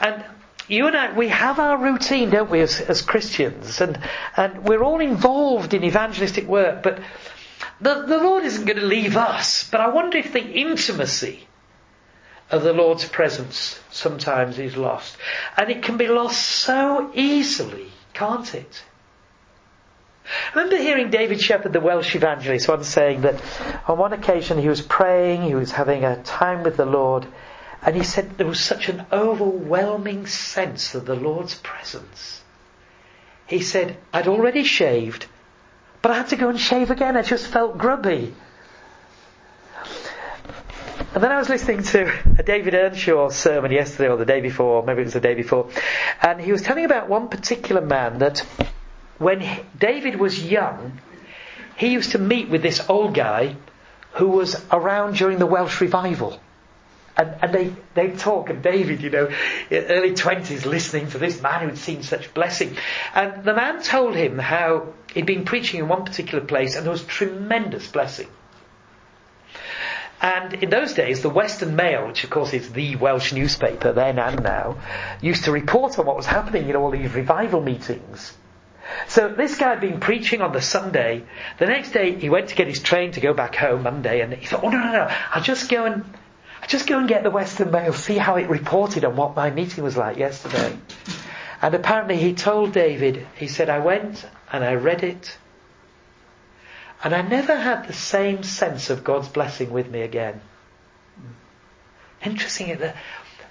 And 0.00 0.24
you 0.68 0.86
and 0.88 0.96
I, 0.96 1.12
we 1.12 1.28
have 1.28 1.58
our 1.58 1.78
routine, 1.78 2.30
don't 2.30 2.50
we, 2.50 2.60
as, 2.60 2.80
as 2.80 3.02
Christians? 3.02 3.80
And, 3.80 3.98
and 4.36 4.64
we're 4.64 4.82
all 4.82 5.00
involved 5.00 5.72
in 5.72 5.84
evangelistic 5.84 6.46
work, 6.46 6.82
but 6.82 7.00
the, 7.80 8.02
the 8.02 8.18
Lord 8.18 8.44
isn't 8.44 8.64
going 8.64 8.78
to 8.78 8.86
leave 8.86 9.16
us. 9.16 9.68
But 9.70 9.80
I 9.80 9.88
wonder 9.88 10.18
if 10.18 10.32
the 10.32 10.44
intimacy 10.44 11.46
of 12.50 12.62
the 12.62 12.72
Lord's 12.72 13.08
presence 13.08 13.80
sometimes 13.90 14.58
is 14.58 14.76
lost. 14.76 15.16
And 15.56 15.70
it 15.70 15.82
can 15.82 15.96
be 15.96 16.08
lost 16.08 16.40
so 16.40 17.10
easily, 17.14 17.90
can't 18.12 18.54
it? 18.54 18.84
I 20.26 20.58
remember 20.58 20.76
hearing 20.76 21.10
David 21.10 21.40
Shepherd, 21.40 21.72
the 21.72 21.80
Welsh 21.80 22.14
evangelist, 22.16 22.68
once 22.68 22.88
saying 22.88 23.22
that 23.22 23.40
on 23.86 23.98
one 23.98 24.12
occasion 24.12 24.58
he 24.58 24.68
was 24.68 24.82
praying, 24.82 25.42
he 25.42 25.54
was 25.54 25.72
having 25.72 26.04
a 26.04 26.22
time 26.22 26.62
with 26.62 26.76
the 26.76 26.84
Lord, 26.84 27.26
and 27.82 27.94
he 27.94 28.02
said 28.02 28.36
there 28.36 28.46
was 28.46 28.60
such 28.60 28.88
an 28.88 29.06
overwhelming 29.12 30.26
sense 30.26 30.94
of 30.94 31.06
the 31.06 31.14
Lord's 31.14 31.54
presence. 31.54 32.42
He 33.46 33.60
said, 33.60 33.96
I'd 34.12 34.26
already 34.26 34.64
shaved, 34.64 35.26
but 36.02 36.10
I 36.10 36.16
had 36.16 36.28
to 36.28 36.36
go 36.36 36.48
and 36.48 36.58
shave 36.58 36.90
again. 36.90 37.16
I 37.16 37.22
just 37.22 37.46
felt 37.46 37.78
grubby. 37.78 38.34
And 41.16 41.24
then 41.24 41.32
I 41.32 41.38
was 41.38 41.48
listening 41.48 41.82
to 41.82 42.12
a 42.38 42.42
David 42.42 42.74
Earnshaw 42.74 43.30
sermon 43.30 43.72
yesterday 43.72 44.10
or 44.10 44.18
the 44.18 44.26
day 44.26 44.42
before, 44.42 44.82
maybe 44.82 45.00
it 45.00 45.04
was 45.04 45.14
the 45.14 45.20
day 45.20 45.32
before, 45.32 45.70
and 46.20 46.38
he 46.38 46.52
was 46.52 46.60
telling 46.60 46.84
about 46.84 47.08
one 47.08 47.28
particular 47.28 47.80
man 47.80 48.18
that 48.18 48.40
when 49.16 49.42
David 49.78 50.20
was 50.20 50.44
young, 50.44 51.00
he 51.78 51.88
used 51.88 52.12
to 52.12 52.18
meet 52.18 52.50
with 52.50 52.60
this 52.60 52.90
old 52.90 53.14
guy 53.14 53.56
who 54.12 54.28
was 54.28 54.62
around 54.70 55.16
during 55.16 55.38
the 55.38 55.46
Welsh 55.46 55.80
revival. 55.80 56.38
And, 57.16 57.34
and 57.40 57.50
they, 57.50 57.72
they 57.94 58.10
talk, 58.10 58.50
and 58.50 58.62
David, 58.62 59.00
you 59.00 59.08
know, 59.08 59.30
early 59.72 60.12
20s, 60.12 60.66
listening 60.66 61.08
to 61.12 61.18
this 61.18 61.40
man 61.40 61.66
who'd 61.66 61.78
seen 61.78 62.02
such 62.02 62.34
blessing. 62.34 62.76
And 63.14 63.42
the 63.42 63.54
man 63.54 63.82
told 63.82 64.16
him 64.16 64.38
how 64.38 64.92
he'd 65.14 65.24
been 65.24 65.46
preaching 65.46 65.80
in 65.80 65.88
one 65.88 66.04
particular 66.04 66.44
place 66.44 66.76
and 66.76 66.84
there 66.84 66.92
was 66.92 67.06
tremendous 67.06 67.90
blessing. 67.90 68.28
And 70.26 70.54
in 70.54 70.70
those 70.70 70.92
days, 70.92 71.22
the 71.22 71.30
Western 71.30 71.76
Mail, 71.76 72.08
which 72.08 72.24
of 72.24 72.30
course 72.30 72.52
is 72.52 72.72
the 72.72 72.96
Welsh 72.96 73.32
newspaper 73.32 73.92
then 73.92 74.18
and 74.18 74.42
now, 74.42 74.78
used 75.20 75.44
to 75.44 75.52
report 75.52 76.00
on 76.00 76.06
what 76.06 76.16
was 76.16 76.26
happening 76.26 76.68
in 76.68 76.74
all 76.74 76.90
these 76.90 77.14
revival 77.14 77.60
meetings. 77.60 78.36
So 79.06 79.28
this 79.28 79.56
guy 79.56 79.68
had 79.68 79.80
been 79.80 80.00
preaching 80.00 80.42
on 80.42 80.52
the 80.52 80.60
Sunday. 80.60 81.22
The 81.60 81.66
next 81.66 81.92
day 81.92 82.18
he 82.18 82.28
went 82.28 82.48
to 82.48 82.56
get 82.56 82.66
his 82.66 82.80
train 82.80 83.12
to 83.12 83.20
go 83.20 83.34
back 83.34 83.54
home 83.54 83.84
Monday, 83.84 84.20
and 84.20 84.32
he 84.32 84.46
thought, 84.46 84.64
"Oh 84.64 84.68
no, 84.68 84.78
no, 84.78 84.90
no! 84.90 85.08
I'll 85.30 85.44
just 85.44 85.70
go 85.70 85.84
and 85.84 86.04
I'll 86.60 86.68
just 86.68 86.88
go 86.88 86.98
and 86.98 87.06
get 87.06 87.22
the 87.22 87.30
Western 87.30 87.70
Mail, 87.70 87.92
see 87.92 88.18
how 88.18 88.34
it 88.34 88.48
reported 88.48 89.04
on 89.04 89.14
what 89.14 89.36
my 89.36 89.50
meeting 89.50 89.84
was 89.84 89.96
like 89.96 90.16
yesterday." 90.16 90.76
And 91.62 91.72
apparently 91.72 92.16
he 92.16 92.34
told 92.34 92.72
David, 92.72 93.24
he 93.36 93.46
said, 93.46 93.70
"I 93.70 93.78
went 93.78 94.28
and 94.52 94.64
I 94.64 94.74
read 94.74 95.04
it, 95.04 95.38
and 97.02 97.14
I 97.14 97.22
never 97.22 97.56
had 97.56 97.86
the 97.86 97.92
same 97.92 98.42
sense 98.42 98.90
of 98.90 99.04
God's 99.04 99.28
blessing 99.28 99.70
with 99.70 99.90
me 99.90 100.02
again." 100.02 100.40
Interesting 102.22 102.76
that 102.78 102.96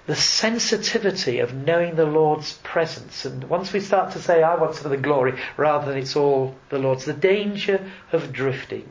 the 0.06 0.14
sensitivity 0.14 1.40
of 1.40 1.52
knowing 1.52 1.96
the 1.96 2.06
Lord's 2.06 2.54
presence. 2.62 3.24
And 3.24 3.44
once 3.44 3.72
we 3.72 3.80
start 3.80 4.12
to 4.12 4.20
say, 4.20 4.42
I 4.42 4.54
want 4.54 4.76
some 4.76 4.86
of 4.86 4.90
the 4.92 5.02
glory, 5.02 5.34
rather 5.56 5.86
than 5.86 5.98
it's 5.98 6.16
all 6.16 6.54
the 6.68 6.78
Lord's, 6.78 7.04
the 7.04 7.12
danger 7.12 7.90
of 8.12 8.32
drifting, 8.32 8.88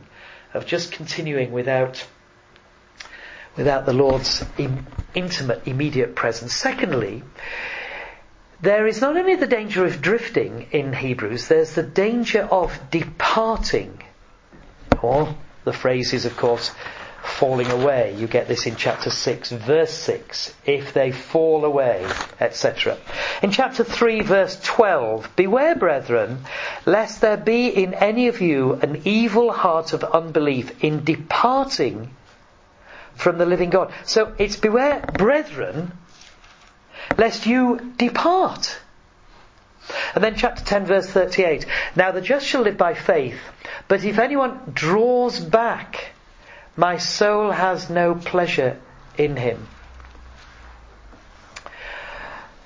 of 0.53 0.65
just 0.65 0.91
continuing 0.91 1.51
without, 1.51 2.05
without 3.55 3.85
the 3.85 3.93
Lord's 3.93 4.43
Im- 4.57 4.85
intimate, 5.13 5.65
immediate 5.65 6.15
presence. 6.15 6.53
Secondly, 6.53 7.23
there 8.61 8.85
is 8.85 8.99
not 8.99 9.15
only 9.15 9.35
the 9.35 9.47
danger 9.47 9.85
of 9.85 10.01
drifting 10.01 10.67
in 10.71 10.91
Hebrews, 10.91 11.47
there's 11.47 11.75
the 11.75 11.83
danger 11.83 12.41
of 12.41 12.77
departing. 12.91 14.01
Or 15.05 15.35
the 15.65 15.73
phrase 15.73 16.13
is, 16.13 16.25
of 16.25 16.35
course, 16.35 16.71
falling 17.21 17.69
away. 17.69 18.15
You 18.17 18.27
get 18.27 18.47
this 18.47 18.65
in 18.65 18.75
chapter 18.75 19.09
6, 19.09 19.51
verse 19.51 19.93
6. 19.93 20.53
If 20.65 20.93
they 20.93 21.11
fall 21.11 21.63
away, 21.63 22.07
etc. 22.39 22.97
In 23.43 23.51
chapter 23.51 23.83
3, 23.83 24.21
verse 24.21 24.59
12, 24.63 25.35
Beware, 25.35 25.75
brethren, 25.75 26.45
lest 26.85 27.21
there 27.21 27.37
be 27.37 27.67
in 27.67 27.93
any 27.93 28.27
of 28.29 28.41
you 28.41 28.73
an 28.73 29.03
evil 29.05 29.51
heart 29.51 29.93
of 29.93 30.03
unbelief 30.03 30.83
in 30.83 31.03
departing 31.03 32.11
from 33.15 33.37
the 33.37 33.45
living 33.45 33.69
God. 33.69 33.93
So 34.05 34.33
it's 34.37 34.55
beware, 34.55 35.05
brethren, 35.17 35.91
lest 37.17 37.45
you 37.45 37.93
depart. 37.97 38.79
And 40.13 40.23
then 40.23 40.35
chapter 40.35 40.63
10 40.63 40.85
verse 40.85 41.09
38. 41.09 41.65
Now 41.95 42.11
the 42.11 42.21
just 42.21 42.45
shall 42.45 42.61
live 42.61 42.77
by 42.77 42.93
faith, 42.93 43.39
but 43.87 44.03
if 44.03 44.17
anyone 44.17 44.71
draws 44.73 45.39
back, 45.39 46.11
my 46.75 46.97
soul 46.97 47.51
has 47.51 47.89
no 47.89 48.15
pleasure 48.15 48.79
in 49.17 49.37
him. 49.37 49.67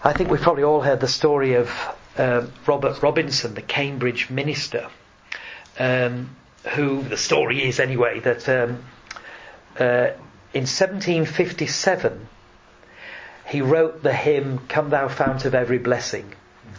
I 0.03 0.13
think 0.13 0.29
we've 0.29 0.41
probably 0.41 0.63
all 0.63 0.81
heard 0.81 1.01
the 1.01 1.07
story 1.07 1.55
of 1.55 1.69
um, 2.17 2.51
Robert 2.65 3.01
Robinson, 3.03 3.53
the 3.53 3.61
Cambridge 3.61 4.29
minister, 4.29 4.88
um, 5.77 6.35
who 6.75 7.03
the 7.03 7.17
story 7.17 7.63
is 7.67 7.79
anyway 7.79 8.19
that 8.21 8.47
um, 8.47 8.83
uh, 9.79 10.11
in 10.53 10.65
1757 10.65 12.27
he 13.47 13.61
wrote 13.61 14.03
the 14.03 14.13
hymn 14.13 14.59
"Come 14.67 14.89
Thou 14.89 15.07
Fount 15.07 15.45
of 15.45 15.55
Every 15.55 15.79
Blessing." 15.79 16.33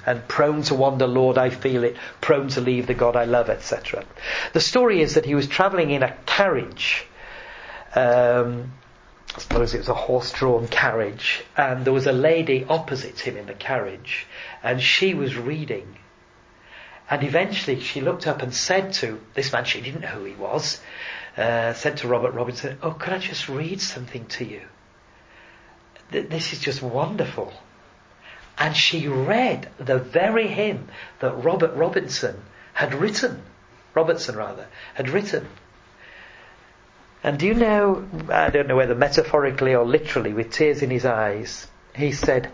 And 0.07 0.27
prone 0.29 0.63
to 0.63 0.75
wander, 0.75 1.07
Lord, 1.07 1.39
I 1.39 1.51
feel 1.51 1.85
it, 1.85 1.97
prone 2.21 2.49
to 2.49 2.61
leave 2.61 2.87
the 2.87 2.95
God 2.95 3.17
I 3.17 3.25
love, 3.25 3.51
etc. 3.51 4.05
The 4.53 4.61
story 4.61 5.03
is 5.03 5.15
that 5.15 5.27
he 5.27 5.35
was 5.35 5.47
travelling 5.47 5.91
in 5.91 6.03
a 6.03 6.17
carriage 6.27 7.07
um, 7.95 8.73
I 9.35 9.39
suppose 9.39 9.75
it 9.75 9.79
was 9.79 9.89
a 9.89 9.95
horse-drawn 9.95 10.69
carriage, 10.69 11.45
and 11.57 11.85
there 11.85 11.93
was 11.93 12.07
a 12.07 12.13
lady 12.13 12.65
opposite 12.69 13.21
him 13.21 13.37
in 13.37 13.47
the 13.47 13.55
carriage, 13.55 14.27
and 14.63 14.83
she 14.83 15.15
was 15.15 15.37
reading. 15.37 15.99
And 17.09 17.23
eventually 17.23 17.81
she 17.81 18.01
looked 18.01 18.27
up 18.27 18.43
and 18.43 18.55
said 18.55 18.93
to 18.95 19.21
this 19.35 19.53
man, 19.53 19.65
she 19.65 19.81
didn't 19.81 20.01
know 20.01 20.09
who 20.09 20.25
he 20.25 20.35
was, 20.35 20.81
uh, 21.37 21.75
said 21.75 21.99
to 21.99 22.09
Robert 22.09 22.33
Robinson, 22.33 22.79
Oh, 22.83 22.93
could 22.93 23.13
I 23.13 23.19
just 23.19 23.49
read 23.49 23.81
something 23.81 24.27
to 24.27 24.45
you? 24.45 24.63
This 26.11 26.53
is 26.53 26.59
just 26.59 26.83
wonderful. 26.83 27.53
And 28.61 28.77
she 28.77 29.09
read 29.09 29.71
the 29.79 29.99
very 29.99 30.47
hymn 30.47 30.89
that 31.21 31.33
Robert 31.33 31.75
Robinson 31.75 32.43
had 32.75 32.95
written, 32.95 33.43
Robertson 33.95 34.37
rather, 34.37 34.67
had 34.95 35.09
written. 35.09 35.49
And 37.25 37.39
do 37.39 37.47
you 37.47 37.55
know, 37.55 38.07
I 38.29 38.51
don't 38.51 38.69
know 38.69 38.77
whether 38.77 38.95
metaphorically 38.95 39.75
or 39.75 39.87
literally, 39.87 40.35
with 40.35 40.53
tears 40.53 40.83
in 40.83 40.91
his 40.91 41.07
eyes, 41.07 41.69
he 41.95 42.13
said, 42.13 42.51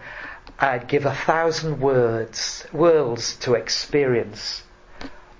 I'd 0.61 0.87
give 0.87 1.07
a 1.07 1.15
thousand 1.15 1.81
words, 1.81 2.65
worlds 2.73 3.37
to 3.39 3.55
experience 3.55 4.63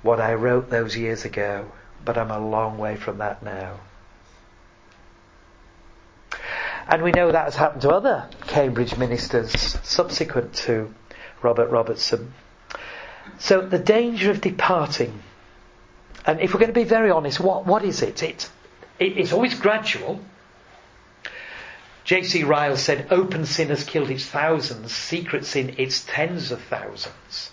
what 0.03 0.21
I 0.21 0.35
wrote 0.35 0.69
those 0.69 0.97
years 0.97 1.25
ago, 1.25 1.71
but 2.05 2.19
I'm 2.19 2.31
a 2.31 2.39
long 2.39 2.77
way 2.77 2.97
from 2.97 3.19
that 3.19 3.43
now. 3.43 3.79
And 6.89 7.03
we 7.03 7.11
know 7.11 7.33
that 7.33 7.45
has 7.45 7.57
happened 7.57 7.83
to 7.83 7.91
other 7.91 8.29
Cambridge 8.47 8.97
ministers 8.97 9.51
subsequent 9.83 10.55
to 10.55 10.95
Robert 11.43 11.71
Robertson. 11.71 12.33
So 13.39 13.61
the 13.61 13.79
danger 13.79 14.31
of 14.31 14.41
departing, 14.41 15.21
and 16.25 16.41
if 16.41 16.55
we're 16.55 16.61
going 16.61 16.73
to 16.73 16.81
be 16.81 16.85
very 16.85 17.11
honest, 17.11 17.41
what, 17.41 17.67
what 17.67 17.85
is 17.85 18.03
it? 18.03 18.23
It's 18.23 18.51
it's 18.99 19.33
always 19.33 19.59
gradual. 19.59 20.21
J.C. 22.05 22.45
Ryle 22.45 22.77
said, 22.77 23.09
open 23.11 23.45
sin 23.47 23.69
has 23.69 23.85
killed 23.85 24.11
its 24.11 24.25
thousands, 24.25 24.93
secret 24.93 25.45
sin 25.45 25.75
its 25.77 26.05
tens 26.05 26.53
of 26.53 26.63
thousands. 26.63 27.51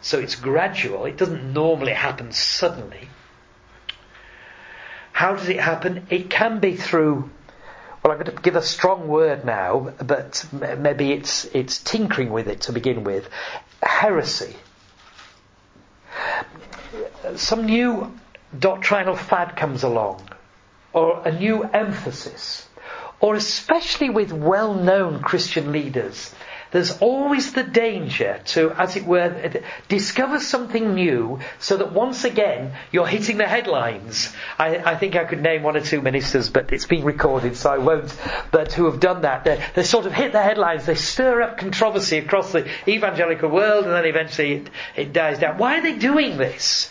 So 0.00 0.18
it's 0.18 0.34
gradual. 0.34 1.06
It 1.06 1.16
doesn't 1.16 1.52
normally 1.52 1.92
happen 1.92 2.32
suddenly. 2.32 3.08
How 5.12 5.36
does 5.36 5.48
it 5.48 5.60
happen? 5.60 6.06
It 6.10 6.28
can 6.28 6.58
be 6.58 6.76
through, 6.76 7.30
well, 8.04 8.12
I'm 8.12 8.22
going 8.22 8.36
to 8.36 8.42
give 8.42 8.54
a 8.54 8.62
strong 8.62 9.08
word 9.08 9.44
now, 9.44 9.94
but 10.04 10.46
maybe 10.52 11.12
it's, 11.12 11.46
it's 11.46 11.78
tinkering 11.78 12.30
with 12.30 12.48
it 12.48 12.62
to 12.62 12.72
begin 12.72 13.02
with. 13.02 13.28
Heresy. 13.82 14.54
Some 17.36 17.64
new 17.64 18.12
doctrinal 18.56 19.16
fad 19.16 19.56
comes 19.56 19.82
along, 19.82 20.28
or 20.92 21.26
a 21.26 21.32
new 21.32 21.62
emphasis 21.62 22.68
or 23.24 23.34
especially 23.34 24.10
with 24.10 24.32
well-known 24.32 25.22
Christian 25.22 25.72
leaders, 25.72 26.34
there's 26.74 26.98
always 26.98 27.52
the 27.52 27.62
danger 27.62 28.40
to, 28.46 28.72
as 28.72 28.96
it 28.96 29.06
were, 29.06 29.62
discover 29.86 30.40
something 30.40 30.94
new 30.94 31.38
so 31.60 31.76
that 31.76 31.92
once 31.92 32.24
again 32.24 32.72
you're 32.90 33.06
hitting 33.06 33.36
the 33.36 33.46
headlines. 33.46 34.34
I, 34.58 34.78
I, 34.78 34.96
think 34.96 35.14
I 35.14 35.24
could 35.24 35.40
name 35.40 35.62
one 35.62 35.76
or 35.76 35.82
two 35.82 36.02
ministers, 36.02 36.50
but 36.50 36.72
it's 36.72 36.86
been 36.86 37.04
recorded 37.04 37.56
so 37.56 37.70
I 37.70 37.78
won't, 37.78 38.12
but 38.50 38.72
who 38.72 38.86
have 38.86 38.98
done 38.98 39.22
that. 39.22 39.44
They, 39.44 39.64
they 39.76 39.84
sort 39.84 40.06
of 40.06 40.12
hit 40.12 40.32
the 40.32 40.42
headlines, 40.42 40.84
they 40.84 40.96
stir 40.96 41.42
up 41.42 41.58
controversy 41.58 42.18
across 42.18 42.50
the 42.50 42.68
evangelical 42.88 43.50
world 43.50 43.84
and 43.84 43.94
then 43.94 44.06
eventually 44.06 44.54
it, 44.54 44.70
it 44.96 45.12
dies 45.12 45.38
down. 45.38 45.58
Why 45.58 45.78
are 45.78 45.82
they 45.82 45.94
doing 45.94 46.38
this? 46.38 46.90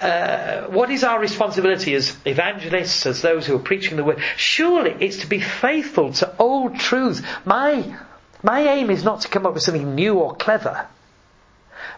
uh, 0.00 0.68
what 0.68 0.90
is 0.90 1.04
our 1.04 1.20
responsibility 1.20 1.94
as 1.94 2.16
evangelists, 2.24 3.04
as 3.04 3.20
those 3.20 3.46
who 3.46 3.56
are 3.56 3.62
preaching 3.62 3.98
the 3.98 4.04
word? 4.04 4.20
Surely 4.38 4.96
it's 5.00 5.18
to 5.18 5.26
be 5.26 5.38
faithful 5.38 6.14
to 6.14 6.34
old 6.38 6.76
truths. 6.76 7.20
My, 7.44 7.98
my 8.42 8.60
aim 8.60 8.90
is 8.90 9.04
not 9.04 9.22
to 9.22 9.28
come 9.28 9.46
up 9.46 9.54
with 9.54 9.62
something 9.62 9.94
new 9.94 10.14
or 10.14 10.34
clever. 10.34 10.86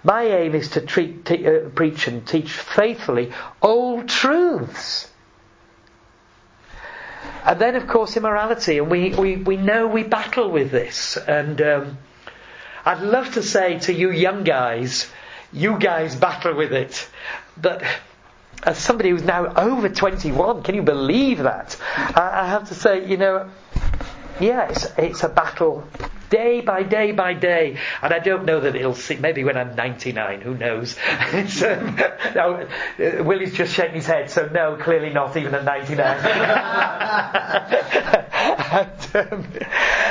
My 0.03 0.25
aim 0.25 0.55
is 0.55 0.71
to 0.71 0.81
treat, 0.81 1.25
t- 1.25 1.47
uh, 1.47 1.69
preach 1.71 2.07
and 2.09 2.27
teach 2.27 2.53
faithfully 2.53 3.33
old 3.63 4.09
truths. 4.09 5.11
And 7.45 7.59
then, 7.59 7.75
of 7.75 7.87
course, 7.87 8.17
immorality, 8.17 8.79
and 8.79 8.91
we, 8.91 9.15
we, 9.15 9.37
we 9.37 9.57
know 9.57 9.87
we 9.87 10.03
battle 10.03 10.51
with 10.51 10.71
this. 10.71 11.17
And 11.17 11.61
um, 11.61 11.99
I'd 12.85 13.03
love 13.03 13.35
to 13.35 13.43
say 13.43 13.79
to 13.81 13.93
you 13.93 14.11
young 14.11 14.45
guys, 14.45 15.11
you 15.53 15.79
guys 15.79 16.17
battle 16.17 16.55
with 16.55 16.73
it. 16.73 17.09
But 17.57 17.83
as 18.63 18.79
somebody 18.79 19.11
who's 19.11 19.23
now 19.23 19.55
over 19.55 19.89
21, 19.89 20.63
can 20.63 20.75
you 20.75 20.83
believe 20.83 21.39
that? 21.39 21.77
I, 21.97 22.47
have 22.49 22.69
to 22.69 22.75
say, 22.75 23.07
you 23.07 23.17
know, 23.17 23.51
yeah, 24.41 24.69
it's, 24.71 24.87
it's 24.97 25.23
a 25.23 25.29
battle 25.29 25.87
day 26.35 26.61
by 26.61 26.83
day 26.83 27.13
by 27.13 27.33
day. 27.33 27.79
And 28.03 28.13
I 28.13 28.19
don't 28.19 28.45
know 28.45 28.61
that 28.61 28.75
it'll 28.75 28.95
see, 28.95 29.17
maybe 29.17 29.45
when 29.45 29.57
I'm 29.57 29.77
99, 29.77 30.41
who 30.41 30.57
knows? 30.57 30.97
um, 31.33 31.97
no, 32.35 32.67
uh, 32.99 33.23
Willie's 33.23 33.55
just 33.55 33.75
shaking 33.75 33.95
his 33.97 34.07
head, 34.07 34.31
so 34.31 34.49
no, 34.53 34.77
clearly 34.77 35.11
not 35.11 35.37
even 35.37 35.55
at 35.55 35.65
99. 35.65 36.01
and, 38.75 38.91
um, 39.15 39.47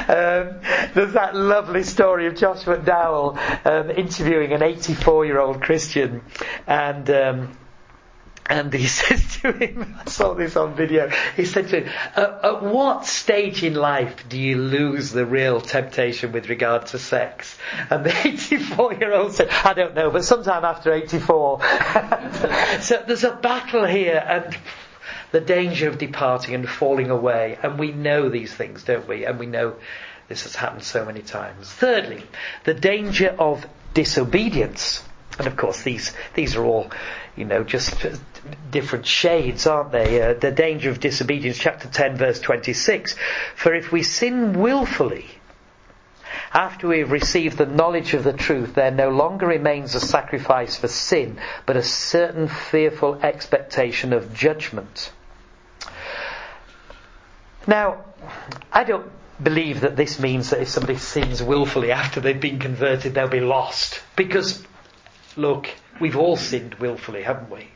um, 0.07 0.61
there's 0.93 1.13
that 1.13 1.35
lovely 1.35 1.83
story 1.83 2.27
of 2.27 2.35
Joshua 2.35 2.77
McDowell 2.77 3.37
um, 3.65 3.89
interviewing 3.91 4.53
an 4.53 4.63
84 4.63 5.25
year 5.25 5.39
old 5.39 5.61
Christian 5.61 6.21
and 6.67 7.09
um, 7.09 7.57
and 8.45 8.73
he 8.73 8.87
says 8.87 9.37
to 9.37 9.51
him, 9.51 9.95
I 10.05 10.09
saw 10.09 10.33
this 10.33 10.55
on 10.55 10.75
video, 10.75 11.09
he 11.35 11.45
said 11.45 11.69
to 11.69 11.81
him, 11.81 11.93
at 12.15 12.63
what 12.63 13.05
stage 13.05 13.63
in 13.63 13.75
life 13.75 14.27
do 14.27 14.37
you 14.37 14.57
lose 14.57 15.11
the 15.11 15.25
real 15.25 15.61
temptation 15.61 16.31
with 16.31 16.49
regard 16.49 16.87
to 16.87 16.99
sex? 16.99 17.57
And 17.89 18.05
the 18.05 18.15
84 18.27 18.93
year 18.95 19.13
old 19.13 19.33
said, 19.33 19.49
I 19.49 19.73
don't 19.73 19.95
know, 19.95 20.11
but 20.11 20.25
sometime 20.25 20.65
after 20.65 20.93
84. 20.93 21.61
so 22.81 23.03
there's 23.07 23.23
a 23.23 23.35
battle 23.35 23.85
here 23.85 24.23
and 24.25 24.57
the 25.31 25.41
danger 25.41 25.89
of 25.89 25.97
departing 25.97 26.53
and 26.53 26.69
falling 26.69 27.09
away. 27.09 27.57
And 27.61 27.79
we 27.79 27.91
know 27.91 28.29
these 28.29 28.53
things, 28.53 28.83
don't 28.83 29.07
we? 29.07 29.25
And 29.25 29.39
we 29.39 29.47
know 29.47 29.75
this 30.27 30.43
has 30.43 30.55
happened 30.55 30.83
so 30.83 31.05
many 31.05 31.21
times. 31.21 31.69
Thirdly, 31.69 32.23
the 32.63 32.73
danger 32.73 33.35
of 33.37 33.65
disobedience. 33.93 35.03
And 35.37 35.47
of 35.47 35.55
course, 35.55 35.81
these, 35.81 36.13
these 36.35 36.55
are 36.55 36.63
all 36.63 36.91
you 37.35 37.45
know, 37.45 37.63
just 37.63 38.05
different 38.69 39.05
shades, 39.05 39.65
aren't 39.65 39.91
they? 39.91 40.21
Uh, 40.21 40.33
the 40.33 40.51
danger 40.51 40.89
of 40.89 40.99
disobedience, 40.99 41.57
chapter 41.57 41.87
10, 41.87 42.17
verse 42.17 42.39
26. 42.39 43.15
For 43.55 43.73
if 43.73 43.91
we 43.91 44.03
sin 44.03 44.59
willfully, 44.59 45.25
after 46.53 46.87
we 46.87 46.99
have 46.99 47.11
received 47.11 47.57
the 47.57 47.65
knowledge 47.65 48.13
of 48.13 48.23
the 48.23 48.33
truth, 48.33 48.75
there 48.75 48.91
no 48.91 49.09
longer 49.09 49.47
remains 49.47 49.95
a 49.95 49.99
sacrifice 49.99 50.77
for 50.77 50.87
sin, 50.87 51.39
but 51.65 51.75
a 51.75 51.83
certain 51.83 52.47
fearful 52.47 53.15
expectation 53.23 54.13
of 54.13 54.33
judgment. 54.33 55.11
Now, 57.65 58.03
I 58.71 58.83
don't 58.83 59.09
believe 59.41 59.81
that 59.81 59.95
this 59.95 60.19
means 60.19 60.51
that 60.51 60.61
if 60.61 60.69
somebody 60.69 60.99
sins 60.99 61.41
willfully 61.41 61.91
after 61.91 62.19
they've 62.19 62.39
been 62.39 62.59
converted, 62.59 63.15
they'll 63.15 63.27
be 63.27 63.39
lost. 63.39 64.01
Because, 64.15 64.63
look, 65.37 65.69
We've 65.99 66.17
all 66.17 66.37
sinned 66.37 66.75
willfully, 66.75 67.23
haven't 67.23 67.49
we? 67.51 67.67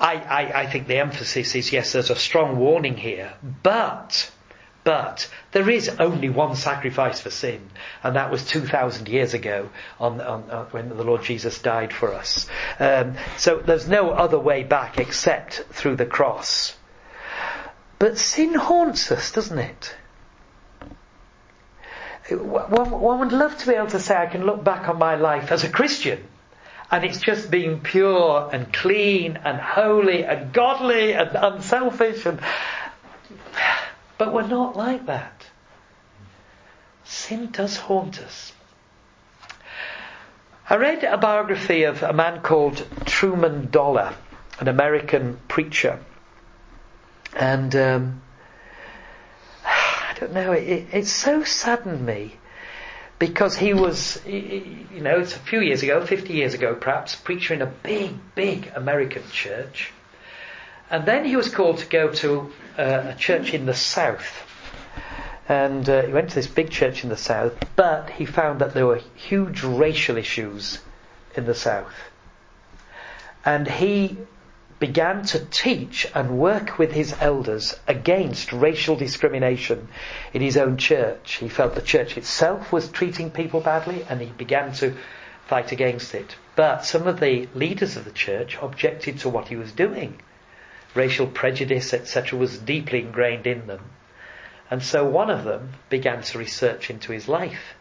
I, 0.00 0.14
I, 0.14 0.60
I 0.62 0.66
think 0.66 0.86
the 0.86 0.98
emphasis 0.98 1.54
is 1.54 1.72
yes, 1.72 1.92
there's 1.92 2.10
a 2.10 2.16
strong 2.16 2.58
warning 2.58 2.96
here, 2.96 3.34
but 3.62 4.30
but 4.84 5.28
there 5.52 5.68
is 5.68 5.90
only 5.98 6.30
one 6.30 6.56
sacrifice 6.56 7.20
for 7.20 7.30
sin, 7.30 7.68
and 8.02 8.16
that 8.16 8.30
was 8.30 8.46
2,000 8.46 9.06
years 9.06 9.34
ago 9.34 9.68
on, 10.00 10.18
on, 10.20 10.50
on, 10.50 10.66
when 10.70 10.88
the 10.88 11.04
Lord 11.04 11.24
Jesus 11.24 11.60
died 11.60 11.92
for 11.92 12.14
us. 12.14 12.48
Um, 12.78 13.16
so 13.36 13.58
there's 13.58 13.86
no 13.86 14.10
other 14.10 14.38
way 14.38 14.62
back 14.62 14.98
except 14.98 15.64
through 15.70 15.96
the 15.96 16.06
cross. 16.06 16.74
But 17.98 18.16
sin 18.16 18.54
haunts 18.54 19.12
us, 19.12 19.30
doesn't 19.30 19.58
it? 19.58 19.94
One, 22.30 22.90
one 22.90 23.18
would 23.20 23.32
love 23.32 23.58
to 23.58 23.66
be 23.66 23.74
able 23.74 23.88
to 23.88 24.00
say, 24.00 24.16
I 24.16 24.26
can 24.26 24.46
look 24.46 24.64
back 24.64 24.88
on 24.88 24.98
my 24.98 25.16
life 25.16 25.52
as 25.52 25.64
a 25.64 25.68
Christian 25.68 26.26
and 26.90 27.04
it's 27.04 27.20
just 27.20 27.50
being 27.50 27.80
pure 27.80 28.48
and 28.52 28.72
clean 28.72 29.38
and 29.44 29.58
holy 29.58 30.24
and 30.24 30.52
godly 30.52 31.12
and 31.12 31.30
unselfish 31.34 32.24
and 32.26 32.40
but 34.16 34.34
we're 34.34 34.48
not 34.48 34.76
like 34.76 35.06
that. 35.06 35.46
Sin 37.04 37.50
does 37.52 37.76
haunt 37.76 38.20
us. 38.20 38.52
I 40.68 40.76
read 40.76 41.04
a 41.04 41.16
biography 41.16 41.84
of 41.84 42.02
a 42.02 42.12
man 42.12 42.42
called 42.42 42.84
Truman 43.06 43.70
Dollar, 43.70 44.14
an 44.58 44.68
American 44.68 45.38
preacher, 45.46 46.00
and 47.34 47.74
um, 47.76 48.22
I 49.64 50.14
don't 50.18 50.32
know. 50.32 50.52
It, 50.52 50.88
it 50.92 51.06
so 51.06 51.44
saddened 51.44 52.04
me 52.04 52.37
because 53.18 53.56
he 53.56 53.74
was, 53.74 54.24
you 54.26 55.00
know, 55.00 55.18
it's 55.18 55.34
a 55.34 55.40
few 55.40 55.60
years 55.60 55.82
ago, 55.82 56.04
50 56.04 56.32
years 56.32 56.54
ago 56.54 56.74
perhaps, 56.74 57.16
preacher 57.16 57.54
in 57.54 57.62
a 57.62 57.66
big, 57.66 58.14
big 58.34 58.70
American 58.74 59.22
church. 59.30 59.92
And 60.90 61.04
then 61.04 61.24
he 61.24 61.36
was 61.36 61.48
called 61.52 61.78
to 61.78 61.86
go 61.86 62.12
to 62.12 62.52
uh, 62.78 63.12
a 63.12 63.14
church 63.14 63.52
in 63.52 63.66
the 63.66 63.74
south. 63.74 64.44
And 65.48 65.88
uh, 65.88 66.02
he 66.02 66.12
went 66.12 66.30
to 66.30 66.34
this 66.36 66.46
big 66.46 66.70
church 66.70 67.02
in 67.02 67.10
the 67.10 67.16
south, 67.16 67.54
but 67.74 68.10
he 68.10 68.24
found 68.24 68.60
that 68.60 68.74
there 68.74 68.86
were 68.86 69.00
huge 69.14 69.62
racial 69.62 70.16
issues 70.16 70.78
in 71.34 71.46
the 71.46 71.54
south. 71.54 71.94
And 73.44 73.66
he 73.66 74.18
began 74.78 75.24
to 75.24 75.44
teach 75.46 76.06
and 76.14 76.38
work 76.38 76.78
with 76.78 76.92
his 76.92 77.14
elders 77.20 77.78
against 77.88 78.52
racial 78.52 78.94
discrimination 78.96 79.88
in 80.32 80.40
his 80.40 80.56
own 80.56 80.76
church. 80.76 81.34
He 81.34 81.48
felt 81.48 81.74
the 81.74 81.82
church 81.82 82.16
itself 82.16 82.72
was 82.72 82.88
treating 82.88 83.30
people 83.30 83.60
badly 83.60 84.04
and 84.08 84.20
he 84.20 84.28
began 84.28 84.72
to 84.74 84.96
fight 85.46 85.72
against 85.72 86.14
it. 86.14 86.36
But 86.54 86.84
some 86.84 87.06
of 87.06 87.20
the 87.20 87.48
leaders 87.54 87.96
of 87.96 88.04
the 88.04 88.12
church 88.12 88.56
objected 88.60 89.18
to 89.20 89.28
what 89.28 89.48
he 89.48 89.56
was 89.56 89.72
doing. 89.72 90.20
Racial 90.94 91.26
prejudice, 91.26 91.92
etc., 91.92 92.38
was 92.38 92.58
deeply 92.58 93.00
ingrained 93.00 93.46
in 93.46 93.66
them. 93.66 93.90
And 94.70 94.82
so 94.82 95.04
one 95.04 95.30
of 95.30 95.44
them 95.44 95.74
began 95.88 96.22
to 96.22 96.38
research 96.38 96.90
into 96.90 97.12
his 97.12 97.26
life 97.28 97.74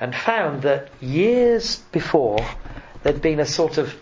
and 0.00 0.14
found 0.14 0.62
that 0.62 0.88
years 1.00 1.76
before 1.92 2.44
there'd 3.02 3.22
been 3.22 3.40
a 3.40 3.46
sort 3.46 3.78
of 3.78 3.94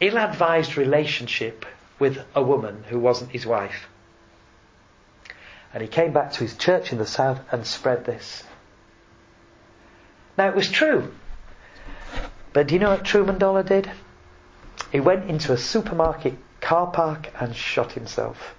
ill-advised 0.00 0.76
relationship 0.76 1.64
with 1.98 2.18
a 2.34 2.42
woman 2.42 2.84
who 2.88 2.98
wasn't 2.98 3.30
his 3.30 3.46
wife. 3.46 3.88
And 5.72 5.82
he 5.82 5.88
came 5.88 6.12
back 6.12 6.32
to 6.32 6.40
his 6.40 6.56
church 6.56 6.92
in 6.92 6.98
the 6.98 7.06
south 7.06 7.40
and 7.50 7.66
spread 7.66 8.04
this. 8.04 8.44
Now 10.36 10.48
it 10.48 10.54
was 10.54 10.70
true. 10.70 11.14
But 12.52 12.68
do 12.68 12.74
you 12.74 12.80
know 12.80 12.90
what 12.90 13.04
Truman 13.04 13.38
Dollar 13.38 13.62
did? 13.62 13.90
He 14.92 15.00
went 15.00 15.28
into 15.28 15.52
a 15.52 15.58
supermarket 15.58 16.34
car 16.60 16.90
park 16.90 17.30
and 17.38 17.54
shot 17.54 17.92
himself. 17.92 18.54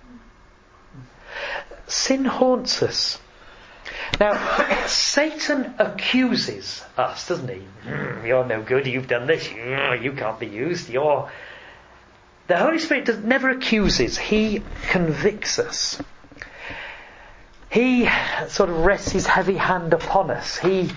sin 1.87 2.25
haunts 2.25 2.83
us. 2.83 3.19
Now, 4.19 4.87
Satan 4.87 5.75
accuses 5.77 6.83
us, 6.97 7.27
doesn't 7.27 7.49
he? 7.49 7.61
Mm, 7.85 8.27
you're 8.27 8.45
no 8.45 8.61
good, 8.61 8.87
you've 8.87 9.07
done 9.07 9.27
this, 9.27 9.47
mm, 9.47 10.01
you 10.01 10.13
can't 10.13 10.39
be 10.39 10.47
used, 10.47 10.89
you're. 10.89 11.29
The 12.47 12.57
Holy 12.57 12.79
Spirit 12.79 13.05
does, 13.05 13.19
never 13.19 13.49
accuses, 13.49 14.17
he 14.17 14.63
convicts 14.89 15.59
us. 15.59 16.01
He 17.69 18.09
sort 18.47 18.69
of 18.69 18.85
rests 18.85 19.11
his 19.11 19.27
heavy 19.27 19.57
hand 19.57 19.93
upon 19.93 20.31
us. 20.31 20.57
He, 20.57 20.89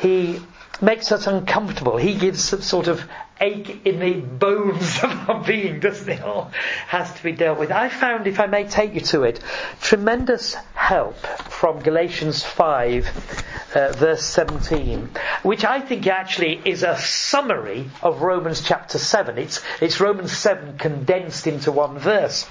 he 0.00 0.40
makes 0.82 1.12
us 1.12 1.26
uncomfortable. 1.26 1.96
He 1.96 2.14
gives 2.14 2.42
some 2.44 2.60
sort 2.60 2.88
of 2.88 3.08
ache 3.40 3.86
in 3.86 4.00
the 4.00 4.20
bones 4.20 4.98
of 5.02 5.30
our 5.30 5.44
being, 5.44 5.80
doesn't 5.80 6.08
it? 6.08 6.22
All 6.22 6.50
has 6.88 7.12
to 7.14 7.22
be 7.22 7.32
dealt 7.32 7.58
with. 7.58 7.70
I 7.70 7.88
found, 7.88 8.26
if 8.26 8.40
I 8.40 8.46
may 8.46 8.64
take 8.64 8.94
you 8.94 9.00
to 9.00 9.22
it, 9.22 9.40
tremendous 9.80 10.54
help 10.74 11.16
from 11.50 11.80
Galatians 11.80 12.42
5, 12.42 13.46
uh, 13.74 13.92
verse 13.92 14.24
17, 14.24 15.08
which 15.42 15.64
I 15.64 15.80
think 15.80 16.06
actually 16.06 16.60
is 16.64 16.82
a 16.82 16.98
summary 16.98 17.90
of 18.02 18.22
Romans 18.22 18.60
chapter 18.62 18.98
7. 18.98 19.38
It's, 19.38 19.60
it's 19.80 20.00
Romans 20.00 20.32
7 20.36 20.78
condensed 20.78 21.46
into 21.46 21.72
one 21.72 21.98
verse. 21.98 22.46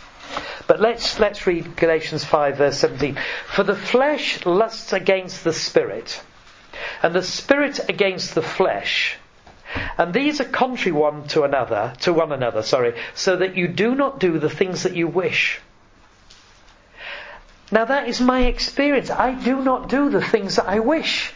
But 0.68 0.80
let's, 0.80 1.20
let's 1.20 1.46
read 1.46 1.76
Galatians 1.76 2.24
5 2.24 2.58
verse 2.58 2.78
17. 2.78 3.18
For 3.48 3.64
the 3.64 3.76
flesh 3.76 4.46
lusts 4.46 4.94
against 4.94 5.44
the 5.44 5.52
spirit, 5.52 6.22
and 7.04 7.14
the 7.14 7.24
spirit 7.24 7.80
against 7.90 8.36
the 8.36 8.42
flesh. 8.42 9.18
And 9.98 10.14
these 10.14 10.42
are 10.42 10.46
contrary 10.46 10.92
one 10.92 11.28
to 11.30 11.44
another, 11.44 11.94
to 12.02 12.14
one 12.14 12.32
another, 12.32 12.62
sorry, 12.62 12.96
so 13.16 13.38
that 13.38 13.56
you 13.56 13.68
do 13.68 13.96
not 13.96 14.20
do 14.20 14.40
the 14.40 14.50
things 14.50 14.84
that 14.84 14.96
you 14.96 15.08
wish. 15.08 15.62
Now 17.72 17.86
that 17.86 18.10
is 18.10 18.20
my 18.20 18.42
experience. 18.42 19.10
I 19.10 19.34
do 19.34 19.64
not 19.64 19.88
do 19.88 20.10
the 20.10 20.22
things 20.22 20.58
that 20.58 20.68
I 20.68 20.80
wish. 20.80 21.34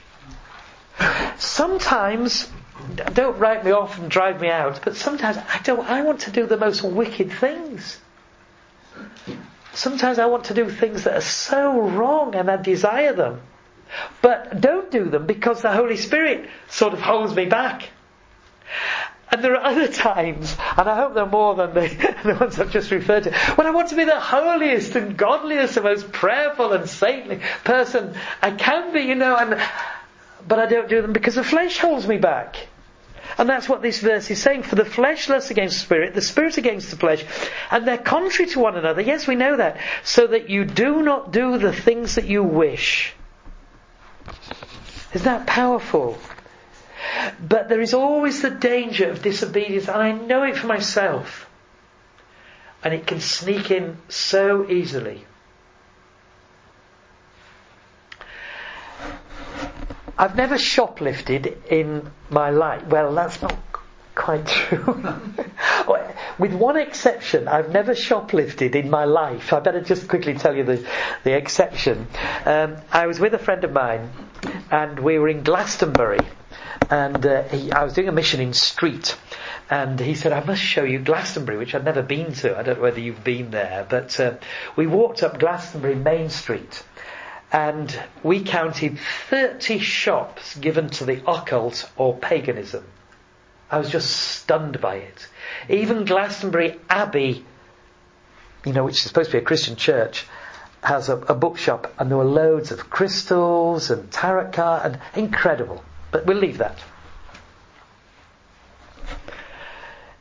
Sometimes, 1.38 2.50
don't 3.14 3.38
write 3.40 3.64
me 3.64 3.72
off 3.72 3.98
and 3.98 4.12
drive 4.12 4.42
me 4.42 4.50
out, 4.50 4.82
but 4.84 4.96
sometimes 4.96 5.38
I 5.38 5.60
don't, 5.64 5.90
I 5.90 6.02
want 6.02 6.22
to 6.22 6.32
do 6.32 6.46
the 6.46 6.58
most 6.58 6.84
wicked 6.84 7.32
things. 7.32 8.00
Sometimes 9.74 10.20
I 10.20 10.26
want 10.26 10.46
to 10.46 10.54
do 10.54 10.70
things 10.70 11.04
that 11.04 11.16
are 11.16 11.22
so 11.22 11.82
wrong 11.82 12.36
and 12.36 12.50
I 12.50 12.58
desire 12.58 13.14
them. 13.14 13.42
But 14.22 14.60
don't 14.60 14.92
do 14.92 15.06
them 15.06 15.26
because 15.26 15.62
the 15.62 15.72
Holy 15.72 15.98
Spirit 15.98 16.50
sort 16.70 16.94
of 16.94 17.02
holds 17.02 17.34
me 17.36 17.46
back. 17.46 17.90
And 19.32 19.44
there 19.44 19.56
are 19.56 19.66
other 19.66 19.88
times, 19.88 20.56
and 20.78 20.88
I 20.88 20.96
hope 20.96 21.14
there 21.14 21.24
are 21.24 21.30
more 21.30 21.56
than 21.56 21.74
the, 21.74 22.16
the 22.24 22.36
ones 22.36 22.60
I've 22.60 22.72
just 22.72 22.92
referred 22.92 23.24
to, 23.24 23.34
when 23.56 23.68
I 23.68 23.72
want 23.72 23.90
to 23.90 23.96
be 23.96 24.06
the 24.06 24.20
holiest 24.20 24.96
and 24.96 25.18
godliest 25.18 25.78
and 25.78 25.84
most 25.84 26.12
prayerful 26.12 26.74
and 26.74 26.90
saintly 26.90 27.42
person 27.64 28.16
I 28.42 28.52
can 28.52 28.94
be, 28.94 29.02
you 29.02 29.16
know, 29.16 29.36
and, 29.36 29.60
but 30.48 30.60
I 30.60 30.68
don't 30.68 30.88
do 30.88 31.02
them 31.02 31.14
because 31.14 31.36
the 31.36 31.44
flesh 31.44 31.80
holds 31.80 32.08
me 32.08 32.18
back. 32.18 32.68
And 33.38 33.50
that's 33.50 33.68
what 33.68 33.82
this 33.82 34.00
verse 34.00 34.30
is 34.30 34.42
saying. 34.42 34.64
For 34.64 34.76
the 34.76 34.86
flesh 34.86 35.28
lusts 35.28 35.52
against 35.52 35.76
the 35.76 35.82
spirit, 35.82 36.14
the 36.14 36.22
spirit 36.22 36.58
against 36.58 36.92
the 36.92 36.98
flesh, 36.98 37.26
and 37.72 37.88
they're 37.88 37.98
contrary 37.98 38.50
to 38.52 38.60
one 38.60 38.78
another. 38.78 39.02
Yes, 39.02 39.28
we 39.28 39.36
know 39.36 39.58
that. 39.58 39.78
So 40.04 40.28
that 40.28 40.50
you 40.50 40.64
do 40.64 41.02
not 41.02 41.32
do 41.32 41.58
the 41.58 41.74
things 41.74 42.16
that 42.16 42.26
you 42.26 42.44
wish. 42.44 43.14
Is 45.16 45.24
that 45.24 45.48
powerful? 45.48 46.18
But 47.40 47.70
there 47.70 47.80
is 47.80 47.94
always 47.94 48.42
the 48.42 48.50
danger 48.50 49.10
of 49.10 49.22
disobedience, 49.22 49.88
and 49.88 49.98
I 49.98 50.12
know 50.12 50.44
it 50.44 50.58
for 50.58 50.68
myself. 50.68 51.50
And 52.84 52.94
it 52.94 53.08
can 53.08 53.22
sneak 53.22 53.72
in 53.72 53.98
so 54.10 54.70
easily. 54.70 55.26
I've 60.18 60.36
never 60.36 60.56
shoplifted 60.56 61.66
in 61.70 62.12
my 62.30 62.50
life. 62.50 62.86
Well, 62.88 63.14
that's 63.16 63.42
not 63.42 63.56
quite 64.16 64.46
true. 64.46 65.02
With 66.38 66.54
one 66.54 66.76
exception, 66.76 67.48
I've 67.48 67.72
never 67.72 67.94
shoplifted 67.94 68.76
in 68.76 68.90
my 68.90 69.06
life. 69.06 69.54
I 69.54 69.62
better 69.62 69.80
just 69.80 70.10
quickly 70.10 70.34
tell 70.34 70.54
you 70.54 70.66
the, 70.66 70.86
the 71.24 71.36
exception. 71.36 72.08
Um, 72.46 72.76
I 72.92 73.08
was 73.08 73.22
with 73.22 73.34
a 73.34 73.40
friend 73.40 73.64
of 73.64 73.72
mine, 73.72 74.10
and 74.72 75.00
we 75.00 75.20
were 75.20 75.30
in 75.30 75.44
Glastonbury, 75.44 76.28
and 76.90 77.26
uh, 77.26 77.44
he, 77.44 77.72
I 77.72 77.84
was 77.84 77.94
doing 77.94 78.08
a 78.08 78.12
mission 78.12 78.40
in 78.42 78.54
Street, 78.54 79.18
and 79.70 80.00
he 80.00 80.16
said, 80.16 80.32
I 80.32 80.44
must 80.44 80.62
show 80.62 80.84
you 80.84 81.00
Glastonbury, 81.00 81.58
which 81.58 81.76
I'd 81.76 81.86
never 81.86 82.02
been 82.02 82.34
to. 82.34 82.58
I 82.58 82.64
don't 82.64 82.78
know 82.78 82.84
whether 82.84 83.00
you've 83.00 83.24
been 83.24 83.52
there, 83.52 83.86
but 83.90 84.20
uh, 84.20 84.36
we 84.76 84.88
walked 84.88 85.24
up 85.24 85.40
Glastonbury 85.40 85.96
Main 85.96 86.30
Street, 86.30 86.84
and 87.52 87.98
we 88.24 88.44
counted 88.44 89.00
30 89.30 89.80
shops 89.80 90.58
given 90.58 90.90
to 90.92 91.06
the 91.06 91.22
occult 91.30 91.90
or 91.96 92.18
paganism. 92.18 92.86
I 93.70 93.80
was 93.80 93.90
just 93.90 94.12
stunned 94.12 94.80
by 94.80 94.98
it. 94.98 95.28
Even 95.70 96.06
Glastonbury 96.06 96.80
Abbey, 96.90 97.46
you 98.66 98.74
know, 98.74 98.84
which 98.84 98.96
is 98.96 99.02
supposed 99.02 99.32
to 99.32 99.38
be 99.38 99.42
a 99.42 99.46
Christian 99.46 99.76
church, 99.76 100.26
has 100.86 101.10
a, 101.10 101.18
a 101.18 101.36
bookshop, 101.36 101.94
and 101.98 102.10
there 102.10 102.18
were 102.18 102.24
loads 102.24 102.72
of 102.72 102.90
crystals 102.90 103.90
and 103.90 104.12
tarot 104.12 104.52
cards, 104.52 104.86
and 104.86 105.00
incredible. 105.16 105.84
But 106.12 106.26
we'll 106.26 106.38
leave 106.38 106.60
that. 106.60 106.78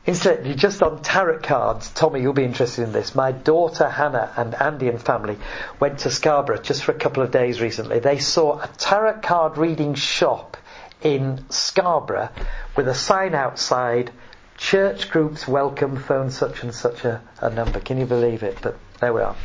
Incidentally, 0.05 0.53
just 0.53 0.83
on 0.83 1.01
tarot 1.01 1.39
cards, 1.39 1.89
Tommy, 1.89 2.21
you'll 2.21 2.33
be 2.33 2.43
interested 2.43 2.83
in 2.83 2.91
this. 2.91 3.15
My 3.15 3.31
daughter 3.31 3.89
Hannah 3.89 4.31
and 4.37 4.53
Andy 4.53 4.87
and 4.87 5.01
family 5.01 5.37
went 5.79 5.99
to 5.99 6.11
Scarborough 6.11 6.61
just 6.61 6.83
for 6.83 6.91
a 6.91 6.99
couple 6.99 7.23
of 7.23 7.31
days 7.31 7.59
recently. 7.59 7.99
They 7.99 8.19
saw 8.19 8.61
a 8.61 8.67
tarot 8.77 9.21
card 9.21 9.57
reading 9.57 9.95
shop 9.95 10.57
in 11.01 11.45
Scarborough 11.49 12.29
with 12.75 12.87
a 12.87 12.93
sign 12.93 13.33
outside, 13.33 14.11
church 14.57 15.09
groups 15.09 15.47
welcome, 15.47 15.97
phone 15.97 16.29
such 16.29 16.61
and 16.61 16.73
such 16.73 17.03
a, 17.03 17.21
a 17.41 17.49
number. 17.49 17.79
Can 17.79 17.97
you 17.97 18.05
believe 18.05 18.43
it? 18.43 18.59
But 18.61 18.77
there 18.99 19.11
we 19.11 19.21
are. 19.21 19.35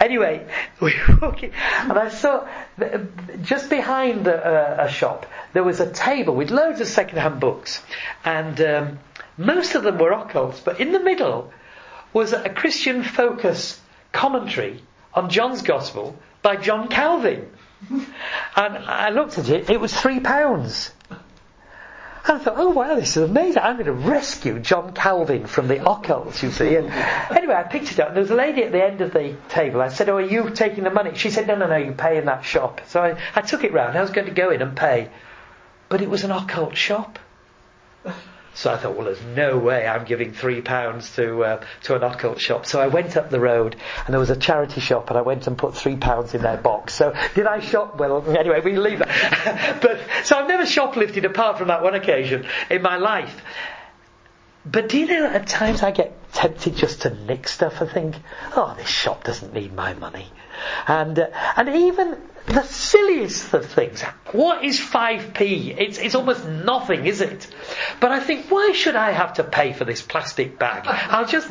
Anyway, 0.00 0.46
we 0.80 0.94
were 1.08 1.18
walking, 1.20 1.52
and 1.80 1.98
I 1.98 2.08
saw 2.08 2.46
just 3.42 3.70
behind 3.70 4.24
the, 4.24 4.36
uh, 4.36 4.86
a 4.86 4.88
shop 4.88 5.26
there 5.52 5.64
was 5.64 5.80
a 5.80 5.90
table 5.90 6.34
with 6.34 6.50
loads 6.50 6.80
of 6.80 6.88
second-hand 6.88 7.40
books, 7.40 7.82
and 8.24 8.60
um, 8.60 8.98
most 9.36 9.74
of 9.74 9.82
them 9.82 9.98
were 9.98 10.12
occult, 10.12 10.62
but 10.64 10.80
in 10.80 10.92
the 10.92 11.00
middle 11.00 11.52
was 12.12 12.32
a 12.32 12.48
Christian 12.50 13.02
focus 13.02 13.80
commentary 14.12 14.82
on 15.14 15.30
John's 15.30 15.62
Gospel 15.62 16.16
by 16.42 16.56
John 16.56 16.88
Calvin. 16.88 17.50
And 18.54 18.76
I 18.78 19.08
looked 19.10 19.38
at 19.38 19.48
it, 19.48 19.70
it 19.70 19.80
was 19.80 19.92
three 19.92 20.20
pounds. 20.20 20.92
And 22.24 22.40
I 22.40 22.44
thought, 22.44 22.54
oh 22.56 22.70
wow, 22.70 22.94
this 22.94 23.16
is 23.16 23.28
amazing. 23.28 23.62
I'm 23.62 23.74
going 23.74 23.86
to 23.86 23.92
rescue 23.92 24.60
John 24.60 24.92
Calvin 24.92 25.46
from 25.46 25.66
the 25.66 25.84
occult, 25.88 26.40
you 26.42 26.52
see. 26.52 26.76
And 26.76 26.88
anyway, 26.88 27.54
I 27.54 27.64
picked 27.64 27.90
it 27.90 27.98
up 27.98 28.08
and 28.08 28.16
there 28.16 28.22
was 28.22 28.30
a 28.30 28.36
lady 28.36 28.62
at 28.62 28.70
the 28.70 28.82
end 28.82 29.00
of 29.00 29.12
the 29.12 29.36
table. 29.48 29.80
I 29.80 29.88
said, 29.88 30.08
oh, 30.08 30.16
are 30.16 30.20
you 30.20 30.50
taking 30.50 30.84
the 30.84 30.90
money? 30.90 31.16
She 31.16 31.30
said, 31.30 31.48
no, 31.48 31.56
no, 31.56 31.66
no, 31.66 31.76
you 31.76 31.92
pay 31.92 32.18
in 32.18 32.26
that 32.26 32.44
shop. 32.44 32.80
So 32.86 33.02
I, 33.02 33.18
I 33.34 33.40
took 33.40 33.64
it 33.64 33.72
round. 33.72 33.98
I 33.98 34.02
was 34.02 34.10
going 34.10 34.28
to 34.28 34.32
go 34.32 34.50
in 34.50 34.62
and 34.62 34.76
pay. 34.76 35.10
But 35.88 36.00
it 36.00 36.08
was 36.08 36.22
an 36.22 36.30
occult 36.30 36.76
shop. 36.76 37.18
So 38.54 38.72
I 38.72 38.76
thought, 38.76 38.96
well, 38.96 39.06
there's 39.06 39.22
no 39.22 39.58
way 39.58 39.86
I'm 39.86 40.04
giving 40.04 40.32
three 40.32 40.60
pounds 40.60 41.14
to 41.16 41.42
uh, 41.42 41.64
to 41.84 41.96
an 41.96 42.02
occult 42.02 42.38
shop. 42.38 42.66
So 42.66 42.80
I 42.80 42.88
went 42.88 43.16
up 43.16 43.30
the 43.30 43.40
road, 43.40 43.76
and 44.04 44.12
there 44.12 44.20
was 44.20 44.30
a 44.30 44.36
charity 44.36 44.80
shop, 44.80 45.08
and 45.08 45.18
I 45.18 45.22
went 45.22 45.46
and 45.46 45.56
put 45.56 45.74
three 45.74 45.96
pounds 45.96 46.34
in 46.34 46.42
their 46.42 46.58
box. 46.58 46.94
So 46.94 47.14
did 47.34 47.46
I 47.46 47.60
shop? 47.60 47.98
Well, 47.98 48.24
anyway, 48.36 48.60
we 48.60 48.76
leave 48.76 48.98
that. 48.98 49.78
but 49.82 50.00
so 50.24 50.36
I've 50.36 50.48
never 50.48 50.64
shoplifted 50.64 51.24
apart 51.24 51.58
from 51.58 51.68
that 51.68 51.82
one 51.82 51.94
occasion 51.94 52.46
in 52.70 52.82
my 52.82 52.98
life. 52.98 53.42
But 54.64 54.88
do 54.88 54.98
you 54.98 55.06
know, 55.06 55.26
at 55.26 55.48
times 55.48 55.82
I 55.82 55.90
get 55.90 56.32
tempted 56.32 56.76
just 56.76 57.02
to 57.02 57.10
nick 57.10 57.48
stuff 57.48 57.82
I 57.82 57.86
think, 57.86 58.16
oh, 58.54 58.74
this 58.76 58.88
shop 58.88 59.24
doesn't 59.24 59.52
need 59.52 59.74
my 59.74 59.94
money. 59.94 60.30
And, 60.86 61.18
uh, 61.18 61.26
and 61.56 61.68
even 61.68 62.16
the 62.46 62.62
silliest 62.64 63.54
of 63.54 63.66
things. 63.66 64.02
What 64.32 64.64
is 64.64 64.78
5p? 64.78 65.76
It's, 65.78 65.98
it's 65.98 66.14
almost 66.14 66.46
nothing, 66.46 67.06
is 67.06 67.20
it? 67.20 67.46
But 68.00 68.12
I 68.12 68.20
think, 68.20 68.50
why 68.50 68.72
should 68.72 68.96
I 68.96 69.12
have 69.12 69.34
to 69.34 69.44
pay 69.44 69.72
for 69.72 69.84
this 69.84 70.02
plastic 70.02 70.58
bag? 70.58 70.84
I'll 70.86 71.26
just, 71.26 71.48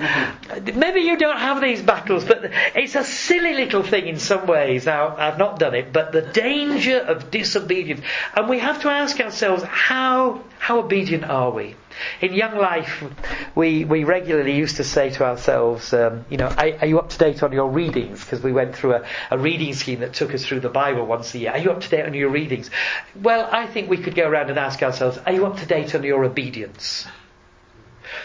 maybe 0.76 1.02
you 1.02 1.18
don't 1.18 1.40
have 1.40 1.62
these 1.62 1.82
battles, 1.82 2.26
but 2.26 2.52
it's 2.76 2.96
a 2.96 3.04
silly 3.04 3.54
little 3.54 3.84
thing 3.84 4.08
in 4.08 4.20
some 4.20 4.46
ways. 4.48 4.86
Now, 4.86 5.16
I've 5.16 5.38
not 5.38 5.60
done 5.60 5.76
it, 5.76 5.94
but 5.94 6.12
the 6.12 6.22
danger 6.22 6.98
of 6.98 7.32
disobedience. 7.32 8.02
And 8.36 8.50
we 8.50 8.60
have 8.60 8.82
to 8.82 8.90
ask 8.90 9.20
ourselves, 9.20 9.64
how, 9.64 10.44
how 10.60 10.80
obedient 10.80 11.24
are 11.24 11.52
we? 11.52 11.76
In 12.22 12.34
young 12.34 12.58
life, 12.58 13.04
we, 13.56 13.86
we 13.86 14.04
regularly 14.04 14.56
used 14.56 14.78
to 14.78 14.84
say 14.84 15.10
to 15.12 15.26
ourselves, 15.26 15.94
um, 15.94 16.26
you 16.30 16.38
know, 16.38 16.48
are, 16.48 16.72
are, 16.82 16.86
you 16.86 17.00
up 17.00 17.10
to 17.10 17.18
date 17.18 17.44
on 17.44 17.52
your 17.52 17.70
readings? 17.70 18.24
Because 18.24 18.42
we 18.42 18.52
went 18.52 18.76
through 18.76 18.96
a, 18.96 19.06
a 19.30 19.38
reading 19.38 19.74
scheme 19.74 20.00
that 20.02 20.14
took 20.14 20.34
us 20.34 20.46
through 20.46 20.62
the 20.62 20.70
Bible 20.70 21.06
once 21.06 21.34
a 21.34 21.40
year. 21.40 21.52
Are 21.52 21.58
you 21.58 21.72
up 21.72 21.82
to 21.82 21.90
date 21.90 22.06
on 22.06 22.14
your 22.14 22.30
readings? 22.30 22.70
Well, 23.16 23.48
I 23.52 23.68
think 23.68 23.90
we 23.90 23.98
could 23.98 24.16
go 24.16 24.28
around 24.28 24.50
and 24.50 24.60
ask 24.60 24.82
ourselves, 24.84 25.18
are 25.26 25.34
you 25.34 25.46
up 25.46 25.58
to 25.58 25.66
date 25.66 25.96
on 25.96 26.04
your 26.04 26.24
obedience? 26.24 27.08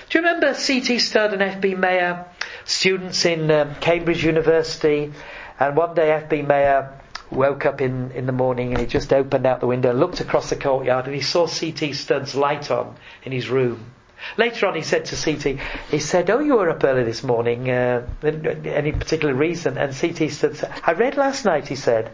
Do 0.08 0.18
you 0.18 0.24
remember 0.24 0.54
C.T. 0.54 0.98
Studd 0.98 1.32
and 1.32 1.42
F.B. 1.42 1.74
Meyer, 1.74 2.26
students 2.64 3.24
in 3.24 3.50
um, 3.50 3.74
Cambridge 3.76 4.24
University? 4.24 5.12
And 5.58 5.76
one 5.76 5.94
day 5.94 6.08
FB 6.08 6.46
Meyer 6.46 7.00
woke 7.30 7.66
up 7.66 7.80
in, 7.80 8.10
in 8.12 8.26
the 8.26 8.32
morning 8.32 8.72
and 8.72 8.80
he 8.80 8.86
just 8.86 9.12
opened 9.12 9.46
out 9.46 9.60
the 9.60 9.66
window, 9.66 9.92
looked 9.92 10.20
across 10.20 10.50
the 10.50 10.56
courtyard 10.56 11.06
and 11.06 11.14
he 11.14 11.20
saw 11.20 11.46
CT 11.46 11.94
Studd's 11.94 12.34
light 12.34 12.70
on 12.70 12.96
in 13.24 13.32
his 13.32 13.48
room. 13.48 13.92
Later 14.36 14.66
on 14.66 14.74
he 14.74 14.82
said 14.82 15.04
to 15.06 15.16
CT, 15.16 15.60
he 15.90 15.98
said, 15.98 16.30
oh 16.30 16.40
you 16.40 16.56
were 16.56 16.70
up 16.70 16.82
early 16.84 17.04
this 17.04 17.22
morning, 17.22 17.70
uh, 17.70 18.06
any 18.22 18.92
particular 18.92 19.34
reason? 19.34 19.76
And 19.76 19.94
CT 19.94 20.30
said, 20.30 20.80
I 20.84 20.92
read 20.92 21.16
last 21.16 21.44
night, 21.44 21.68
he 21.68 21.76
said, 21.76 22.10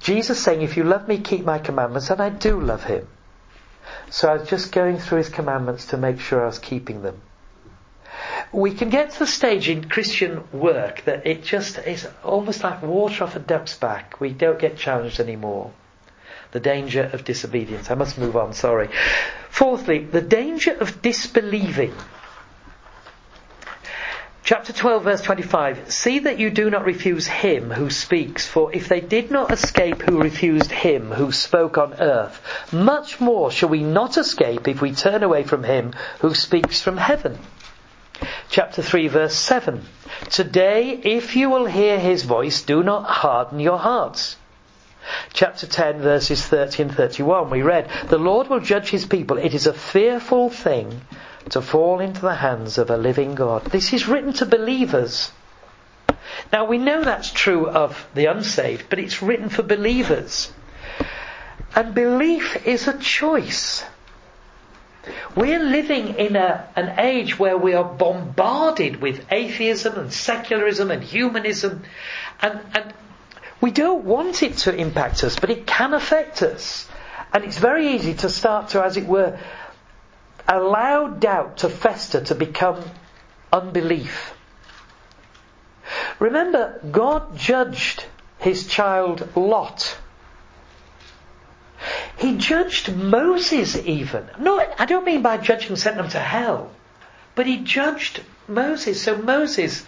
Jesus 0.00 0.42
saying, 0.42 0.62
if 0.62 0.76
you 0.76 0.84
love 0.84 1.08
me, 1.08 1.18
keep 1.18 1.44
my 1.44 1.58
commandments, 1.58 2.10
and 2.10 2.20
I 2.20 2.30
do 2.30 2.60
love 2.60 2.84
him. 2.84 3.06
So 4.10 4.30
I 4.30 4.36
was 4.36 4.48
just 4.48 4.72
going 4.72 4.98
through 4.98 5.18
his 5.18 5.28
commandments 5.28 5.86
to 5.86 5.96
make 5.96 6.20
sure 6.20 6.42
I 6.42 6.46
was 6.46 6.58
keeping 6.58 7.02
them 7.02 7.20
we 8.52 8.74
can 8.74 8.90
get 8.90 9.10
to 9.10 9.18
the 9.20 9.26
stage 9.26 9.68
in 9.68 9.88
Christian 9.88 10.42
work 10.52 11.04
that 11.04 11.26
it 11.26 11.44
just 11.44 11.78
is 11.78 12.08
almost 12.24 12.64
like 12.64 12.82
water 12.82 13.24
off 13.24 13.36
a 13.36 13.38
duck's 13.38 13.76
back. 13.76 14.20
We 14.20 14.32
don't 14.32 14.58
get 14.58 14.76
challenged 14.76 15.20
anymore. 15.20 15.72
The 16.50 16.58
danger 16.58 17.08
of 17.12 17.24
disobedience. 17.24 17.92
I 17.92 17.94
must 17.94 18.18
move 18.18 18.36
on, 18.36 18.52
sorry. 18.54 18.88
Fourthly, 19.50 20.04
the 20.04 20.20
danger 20.20 20.72
of 20.72 21.00
disbelieving. 21.00 21.94
Chapter 24.42 24.72
12 24.72 25.04
verse 25.04 25.20
25. 25.22 25.92
See 25.92 26.18
that 26.20 26.40
you 26.40 26.50
do 26.50 26.70
not 26.70 26.84
refuse 26.84 27.28
him 27.28 27.70
who 27.70 27.88
speaks, 27.88 28.48
for 28.48 28.74
if 28.74 28.88
they 28.88 29.00
did 29.00 29.30
not 29.30 29.52
escape 29.52 30.02
who 30.02 30.20
refused 30.20 30.72
him 30.72 31.12
who 31.12 31.30
spoke 31.30 31.78
on 31.78 31.94
earth, 31.94 32.40
much 32.72 33.20
more 33.20 33.52
shall 33.52 33.68
we 33.68 33.84
not 33.84 34.16
escape 34.16 34.66
if 34.66 34.82
we 34.82 34.90
turn 34.90 35.22
away 35.22 35.44
from 35.44 35.62
him 35.62 35.92
who 36.18 36.34
speaks 36.34 36.80
from 36.80 36.96
heaven 36.96 37.38
chapter 38.50 38.82
3 38.82 39.08
verse 39.08 39.34
7. 39.34 39.86
Today, 40.28 40.90
if 40.90 41.36
you 41.36 41.48
will 41.48 41.66
hear 41.66 41.98
his 41.98 42.24
voice, 42.24 42.62
do 42.62 42.82
not 42.82 43.04
harden 43.04 43.60
your 43.60 43.78
hearts. 43.78 44.36
Chapter 45.32 45.66
10 45.66 46.00
verses 46.00 46.44
30 46.44 46.82
and 46.82 46.94
31 46.94 47.50
we 47.50 47.62
read, 47.62 47.88
The 48.08 48.18
Lord 48.18 48.48
will 48.48 48.60
judge 48.60 48.90
his 48.90 49.06
people. 49.06 49.38
It 49.38 49.54
is 49.54 49.66
a 49.66 49.72
fearful 49.72 50.50
thing 50.50 51.00
to 51.50 51.62
fall 51.62 52.00
into 52.00 52.20
the 52.20 52.34
hands 52.34 52.76
of 52.76 52.90
a 52.90 52.96
living 52.96 53.34
God. 53.34 53.64
This 53.66 53.92
is 53.92 54.08
written 54.08 54.32
to 54.34 54.46
believers. 54.46 55.32
Now 56.52 56.64
we 56.64 56.78
know 56.78 57.02
that's 57.02 57.30
true 57.30 57.68
of 57.68 58.06
the 58.14 58.26
unsaved, 58.26 58.86
but 58.90 58.98
it's 58.98 59.22
written 59.22 59.48
for 59.48 59.62
believers. 59.62 60.52
And 61.74 61.94
belief 61.94 62.66
is 62.66 62.88
a 62.88 62.98
choice. 62.98 63.84
We're 65.34 65.62
living 65.62 66.16
in 66.16 66.36
a, 66.36 66.68
an 66.76 66.98
age 66.98 67.38
where 67.38 67.56
we 67.56 67.74
are 67.74 67.84
bombarded 67.84 69.00
with 69.00 69.32
atheism 69.32 69.98
and 69.98 70.12
secularism 70.12 70.90
and 70.90 71.02
humanism, 71.02 71.82
and, 72.42 72.60
and 72.74 72.94
we 73.60 73.70
don't 73.70 74.04
want 74.04 74.42
it 74.42 74.58
to 74.58 74.74
impact 74.74 75.24
us, 75.24 75.38
but 75.38 75.50
it 75.50 75.66
can 75.66 75.94
affect 75.94 76.42
us. 76.42 76.88
And 77.32 77.44
it's 77.44 77.58
very 77.58 77.94
easy 77.94 78.14
to 78.14 78.28
start 78.28 78.70
to, 78.70 78.82
as 78.84 78.96
it 78.96 79.06
were, 79.06 79.38
allow 80.48 81.08
doubt 81.08 81.58
to 81.58 81.68
fester, 81.68 82.22
to 82.24 82.34
become 82.34 82.82
unbelief. 83.52 84.34
Remember, 86.18 86.80
God 86.90 87.36
judged 87.36 88.04
his 88.38 88.66
child 88.66 89.36
Lot 89.36 89.96
he 92.20 92.36
judged 92.36 92.94
Moses 92.94 93.76
even. 93.76 94.28
No, 94.38 94.62
I 94.78 94.84
don't 94.84 95.06
mean 95.06 95.22
by 95.22 95.38
judging 95.38 95.74
sent 95.76 95.96
them 95.96 96.08
to 96.10 96.20
hell, 96.20 96.70
but 97.34 97.46
he 97.46 97.58
judged 97.58 98.22
Moses. 98.46 99.00
So 99.00 99.16
Moses, 99.16 99.86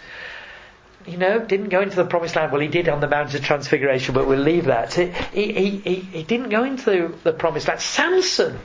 you 1.07 1.19
know, 1.19 1.41
didn't 1.41 1.69
go 1.69 1.83
into 1.83 1.97
the 1.97 2.07
promised 2.07 2.35
land. 2.35 2.51
Well, 2.51 2.63
he 2.63 2.69
did 2.69 2.89
on 2.89 3.01
the 3.01 3.09
Mount 3.09 3.35
of 3.35 3.45
Transfiguration, 3.45 4.15
but 4.15 4.27
we'll 4.27 4.39
leave 4.39 4.65
that. 4.65 4.95
He, 4.95 5.13
he, 5.53 5.71
he, 5.71 5.95
he 5.97 6.23
didn't 6.23 6.49
go 6.49 6.65
into 6.65 7.15
the 7.23 7.35
promised 7.35 7.69
land. 7.69 7.81
Samson, 7.81 8.59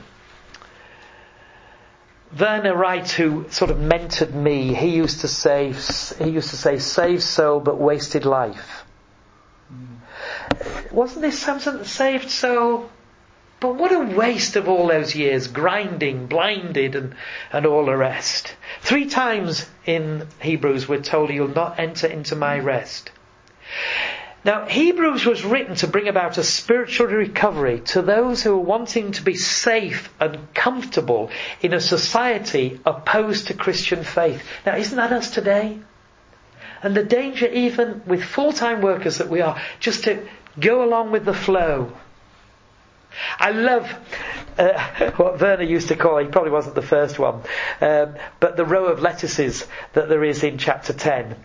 Verna 2.30 2.74
Wright, 2.74 3.10
who 3.10 3.44
sort 3.50 3.70
of 3.70 3.76
mentored 3.76 4.32
me, 4.32 4.72
he 4.72 4.96
used 4.96 5.20
to 5.20 5.28
say, 5.28 5.72
he 6.18 6.30
used 6.30 6.50
to 6.50 6.56
say, 6.56 6.78
"Save 6.78 7.22
soul, 7.22 7.60
but 7.60 7.78
wasted 7.78 8.24
life." 8.24 8.84
Mm. 9.70 10.90
Wasn't 10.92 11.20
this 11.20 11.38
Samson 11.38 11.78
that 11.78 11.86
saved 11.86 12.30
soul, 12.30 12.88
but 13.60 13.74
what 13.74 13.92
a 13.92 14.16
waste 14.16 14.56
of 14.56 14.68
all 14.68 14.86
those 14.86 15.14
years, 15.14 15.48
grinding, 15.48 16.26
blinded, 16.26 16.94
and, 16.94 17.14
and 17.52 17.66
all 17.66 17.86
the 17.86 17.96
rest. 17.96 18.54
Three 18.82 19.06
times 19.06 19.66
in 19.84 20.28
Hebrews 20.40 20.88
we're 20.88 21.02
told 21.02 21.30
you'll 21.30 21.48
not 21.48 21.80
enter 21.80 22.06
into 22.06 22.36
my 22.36 22.58
rest. 22.58 23.10
Now, 24.44 24.66
Hebrews 24.66 25.26
was 25.26 25.44
written 25.44 25.74
to 25.76 25.88
bring 25.88 26.06
about 26.06 26.38
a 26.38 26.44
spiritual 26.44 27.08
recovery 27.08 27.80
to 27.86 28.02
those 28.02 28.42
who 28.42 28.52
are 28.52 28.58
wanting 28.58 29.12
to 29.12 29.22
be 29.22 29.34
safe 29.34 30.08
and 30.20 30.54
comfortable 30.54 31.30
in 31.60 31.74
a 31.74 31.80
society 31.80 32.80
opposed 32.86 33.48
to 33.48 33.54
Christian 33.54 34.04
faith. 34.04 34.42
Now, 34.64 34.76
isn't 34.76 34.96
that 34.96 35.12
us 35.12 35.32
today? 35.32 35.80
And 36.80 36.94
the 36.94 37.02
danger, 37.02 37.46
even 37.46 38.02
with 38.06 38.22
full-time 38.22 38.80
workers 38.80 39.18
that 39.18 39.28
we 39.28 39.40
are, 39.40 39.60
just 39.80 40.04
to 40.04 40.24
go 40.60 40.84
along 40.84 41.10
with 41.10 41.24
the 41.24 41.34
flow 41.34 41.92
I 43.38 43.50
love 43.50 43.92
uh, 44.58 45.10
what 45.16 45.38
Verna 45.38 45.64
used 45.64 45.88
to 45.88 45.96
call, 45.96 46.18
he 46.18 46.26
probably 46.26 46.50
wasn't 46.50 46.74
the 46.74 46.82
first 46.82 47.18
one, 47.18 47.42
um, 47.80 48.14
but 48.40 48.56
the 48.56 48.64
row 48.64 48.86
of 48.86 49.00
lettuces 49.00 49.66
that 49.92 50.08
there 50.08 50.24
is 50.24 50.42
in 50.42 50.58
chapter 50.58 50.92
10. 50.92 51.36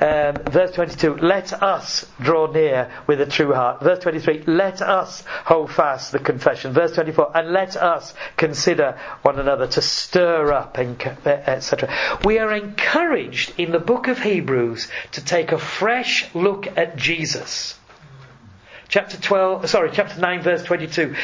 Um, 0.00 0.36
verse 0.50 0.72
22, 0.72 1.16
let 1.16 1.52
us 1.52 2.06
draw 2.20 2.50
near 2.50 2.90
with 3.06 3.20
a 3.20 3.26
true 3.26 3.52
heart. 3.52 3.82
Verse 3.82 3.98
23, 4.00 4.44
let 4.46 4.80
us 4.82 5.22
hold 5.26 5.70
fast 5.70 6.12
the 6.12 6.18
confession. 6.18 6.72
Verse 6.72 6.92
24, 6.92 7.36
and 7.36 7.52
let 7.52 7.76
us 7.76 8.14
consider 8.36 8.98
one 9.22 9.38
another 9.38 9.66
to 9.66 9.82
stir 9.82 10.52
up, 10.52 10.78
etc. 10.78 12.18
We 12.24 12.38
are 12.38 12.52
encouraged 12.52 13.58
in 13.58 13.72
the 13.72 13.78
book 13.78 14.08
of 14.08 14.18
Hebrews 14.18 14.88
to 15.12 15.24
take 15.24 15.52
a 15.52 15.58
fresh 15.58 16.32
look 16.34 16.66
at 16.76 16.96
Jesus 16.96 17.78
chapter 18.88 19.16
12, 19.16 19.64
uh, 19.64 19.66
sorry, 19.66 19.90
chapter 19.92 20.20
9 20.20 20.42
verse 20.42 20.62
22. 20.62 21.14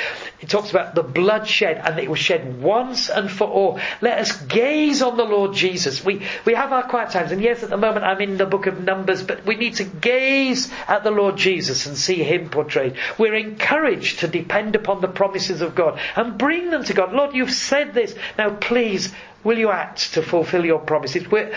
It 0.40 0.48
talks 0.48 0.70
about 0.70 0.94
the 0.94 1.02
blood 1.02 1.46
shed 1.46 1.80
and 1.84 1.98
it 1.98 2.10
was 2.10 2.18
shed 2.18 2.60
once 2.62 3.08
and 3.10 3.30
for 3.30 3.46
all. 3.46 3.80
Let 4.00 4.18
us 4.18 4.40
gaze 4.42 5.02
on 5.02 5.16
the 5.16 5.24
Lord 5.24 5.54
Jesus. 5.54 6.04
We, 6.04 6.22
we 6.44 6.54
have 6.54 6.72
our 6.72 6.82
quiet 6.82 7.10
times 7.10 7.32
and 7.32 7.42
yes, 7.42 7.62
at 7.62 7.70
the 7.70 7.76
moment 7.76 8.04
I'm 8.04 8.20
in 8.20 8.36
the 8.36 8.46
book 8.46 8.66
of 8.66 8.82
Numbers, 8.82 9.22
but 9.22 9.44
we 9.44 9.56
need 9.56 9.76
to 9.76 9.84
gaze 9.84 10.70
at 10.88 11.04
the 11.04 11.10
Lord 11.10 11.36
Jesus 11.36 11.86
and 11.86 11.96
see 11.96 12.22
Him 12.22 12.48
portrayed. 12.48 12.96
We're 13.18 13.34
encouraged 13.34 14.20
to 14.20 14.28
depend 14.28 14.74
upon 14.74 15.00
the 15.00 15.08
promises 15.08 15.60
of 15.60 15.74
God 15.74 16.00
and 16.16 16.38
bring 16.38 16.70
them 16.70 16.84
to 16.84 16.94
God. 16.94 17.12
Lord, 17.12 17.34
you've 17.34 17.52
said 17.52 17.94
this. 17.94 18.14
Now 18.38 18.50
please, 18.50 19.12
will 19.44 19.58
you 19.58 19.70
act 19.70 20.14
to 20.14 20.22
fulfill 20.22 20.64
your 20.64 20.78
promises? 20.78 21.30
We're, 21.30 21.54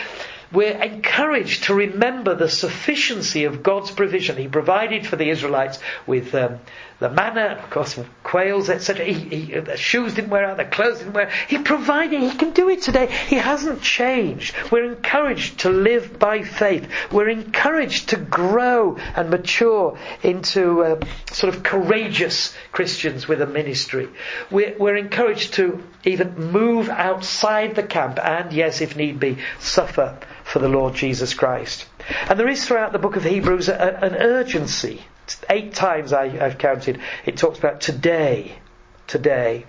we're 0.54 0.82
encouraged 0.82 1.66
to 1.66 1.74
remember 1.74 2.36
the 2.36 2.48
sufficiency 2.48 3.46
of 3.46 3.63
God's 3.63 3.92
provision. 3.92 4.38
He 4.38 4.48
provided 4.48 5.08
for 5.08 5.16
the 5.16 5.30
Israelites 5.30 5.80
with 6.06 6.36
um, 6.36 6.60
the 7.00 7.10
manna, 7.10 7.60
of 7.62 7.70
course, 7.70 8.00
quails, 8.24 8.70
etc. 8.70 9.06
He, 9.06 9.14
he, 9.14 9.60
the 9.60 9.78
shoes 9.78 10.14
didn't 10.14 10.30
wear 10.30 10.46
out, 10.46 10.58
the 10.58 10.66
clothes 10.66 11.00
didn't 11.00 11.14
wear. 11.14 11.28
out. 11.28 11.34
He 11.48 11.58
provided. 11.58 12.22
He 12.22 12.38
can 12.38 12.52
do 12.52 12.70
it 12.70 12.82
today. 12.82 13.08
He 13.28 13.36
hasn't 13.36 13.82
changed. 13.82 14.56
We're 14.72 14.86
encouraged 14.86 15.60
to 15.62 15.70
live 15.70 16.20
by 16.20 16.44
faith. 16.44 16.88
We're 17.12 17.30
encouraged 17.30 18.10
to 18.10 18.18
grow 18.18 18.98
and 19.16 19.30
mature 19.30 19.98
into 20.22 20.84
uh, 20.84 21.06
sort 21.32 21.54
of 21.54 21.64
courageous 21.64 22.56
Christians 22.72 23.28
with 23.28 23.42
a 23.42 23.48
ministry. 23.48 24.10
We're, 24.50 24.76
we're 24.78 24.98
encouraged 24.98 25.56
to 25.56 25.84
even 26.04 26.52
move 26.52 26.90
outside 26.90 27.76
the 27.76 27.84
camp 27.84 28.20
and, 28.24 28.54
yes, 28.54 28.82
if 28.82 28.96
need 28.96 29.20
be, 29.20 29.38
suffer 29.60 30.18
for 30.44 30.60
the 30.60 30.70
Lord 30.70 30.94
Jesus 30.94 31.34
Christ. 31.34 31.86
And 32.28 32.40
there 32.40 32.50
is 32.50 32.66
throughout 32.66 32.92
the 32.92 33.00
book 33.00 33.16
of 33.16 33.24
Hebrews 33.24 33.70
a, 33.70 34.04
an 34.04 34.16
urgency. 34.16 35.04
Eight 35.50 35.74
times 35.74 36.14
I, 36.14 36.24
I've 36.24 36.58
counted, 36.58 37.00
it 37.26 37.38
talks 37.38 37.60
about 37.60 37.82
today, 37.82 38.58
today. 39.08 39.66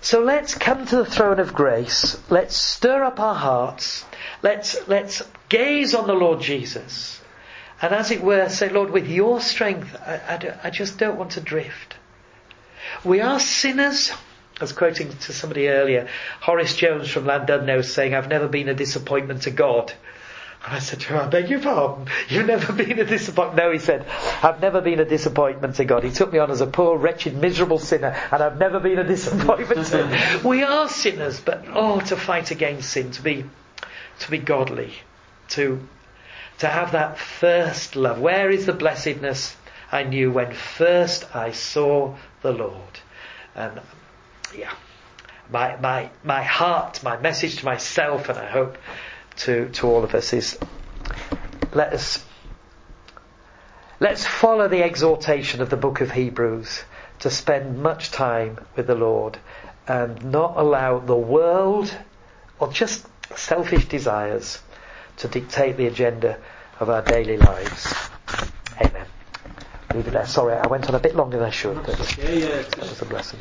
So 0.00 0.20
let's 0.20 0.54
come 0.54 0.86
to 0.86 0.96
the 0.96 1.04
throne 1.04 1.40
of 1.40 1.54
grace. 1.54 2.20
Let's 2.30 2.56
stir 2.56 3.02
up 3.02 3.18
our 3.18 3.34
hearts. 3.34 4.04
Let's, 4.42 4.86
let's 4.86 5.22
gaze 5.48 5.94
on 5.94 6.06
the 6.06 6.14
Lord 6.14 6.40
Jesus. 6.40 7.20
And 7.82 7.92
as 7.92 8.10
it 8.10 8.22
were, 8.22 8.48
say, 8.48 8.68
Lord, 8.68 8.90
with 8.90 9.08
your 9.08 9.40
strength, 9.40 9.96
I, 10.04 10.14
I, 10.14 10.58
I 10.64 10.70
just 10.70 10.98
don't 10.98 11.18
want 11.18 11.32
to 11.32 11.40
drift. 11.40 11.96
We 13.04 13.20
are 13.20 13.40
sinners. 13.40 14.12
I 14.60 14.64
was 14.64 14.72
quoting 14.72 15.10
to 15.10 15.32
somebody 15.32 15.68
earlier, 15.68 16.08
Horace 16.40 16.74
Jones 16.74 17.08
from 17.08 17.24
Llandudno 17.24 17.84
saying, 17.84 18.14
I've 18.14 18.28
never 18.28 18.48
been 18.48 18.68
a 18.68 18.74
disappointment 18.74 19.42
to 19.42 19.52
God. 19.52 19.92
And 20.64 20.74
I 20.74 20.80
said 20.80 21.00
to 21.00 21.08
him, 21.08 21.20
I 21.20 21.26
beg 21.28 21.48
your 21.48 21.60
pardon, 21.60 22.08
you've 22.28 22.46
never 22.46 22.72
been 22.72 22.98
a 22.98 23.04
disappointment. 23.04 23.56
No, 23.56 23.70
he 23.70 23.78
said, 23.78 24.06
I've 24.42 24.60
never 24.60 24.80
been 24.80 24.98
a 24.98 25.04
disappointment 25.04 25.76
to 25.76 25.84
God. 25.84 26.02
He 26.02 26.10
took 26.10 26.32
me 26.32 26.40
on 26.40 26.50
as 26.50 26.60
a 26.60 26.66
poor, 26.66 26.98
wretched, 26.98 27.36
miserable 27.36 27.78
sinner, 27.78 28.16
and 28.32 28.42
I've 28.42 28.58
never 28.58 28.80
been 28.80 28.98
a 28.98 29.04
disappointment 29.04 29.86
to 29.86 30.06
him. 30.06 30.44
We 30.48 30.64
are 30.64 30.88
sinners, 30.88 31.40
but 31.40 31.64
oh, 31.68 32.00
to 32.00 32.16
fight 32.16 32.50
against 32.50 32.90
sin, 32.90 33.12
to 33.12 33.22
be, 33.22 33.44
to 34.20 34.30
be 34.30 34.38
godly, 34.38 34.94
to, 35.50 35.80
to 36.58 36.68
have 36.68 36.92
that 36.92 37.18
first 37.18 37.94
love. 37.94 38.20
Where 38.20 38.50
is 38.50 38.66
the 38.66 38.72
blessedness 38.72 39.56
I 39.92 40.02
knew 40.02 40.32
when 40.32 40.54
first 40.54 41.36
I 41.36 41.52
saw 41.52 42.16
the 42.42 42.52
Lord? 42.52 43.00
And 43.54 43.80
yeah, 44.56 44.72
my, 45.50 45.76
my, 45.76 46.10
my 46.24 46.42
heart, 46.42 47.02
my 47.04 47.16
message 47.16 47.58
to 47.58 47.64
myself, 47.64 48.28
and 48.28 48.38
I 48.38 48.46
hope 48.46 48.76
to, 49.38 49.68
to 49.70 49.86
all 49.86 50.04
of 50.04 50.14
us 50.14 50.32
is 50.32 50.58
let 51.74 51.92
us, 51.92 52.24
let's 54.00 54.26
follow 54.26 54.68
the 54.68 54.82
exhortation 54.82 55.60
of 55.60 55.70
the 55.70 55.76
book 55.76 56.00
of 56.00 56.10
Hebrews 56.10 56.82
to 57.20 57.30
spend 57.30 57.82
much 57.82 58.10
time 58.10 58.58
with 58.76 58.86
the 58.86 58.94
Lord 58.94 59.38
and 59.86 60.32
not 60.32 60.56
allow 60.56 60.98
the 60.98 61.16
world 61.16 61.94
or 62.58 62.72
just 62.72 63.06
selfish 63.36 63.86
desires 63.86 64.60
to 65.18 65.28
dictate 65.28 65.76
the 65.76 65.86
agenda 65.86 66.38
of 66.80 66.88
our 66.90 67.02
daily 67.02 67.36
lives. 67.36 67.92
Amen. 68.80 69.06
Leave 69.94 70.06
it 70.06 70.10
there. 70.10 70.26
Sorry, 70.26 70.54
I 70.54 70.66
went 70.66 70.88
on 70.88 70.94
a 70.94 70.98
bit 71.00 71.16
longer 71.16 71.38
than 71.38 71.46
I 71.46 71.50
should, 71.50 71.82
but 71.84 72.18
yeah, 72.18 72.30
yeah, 72.30 72.48
that 72.62 72.78
was 72.80 73.02
a 73.02 73.04
blessing. 73.06 73.38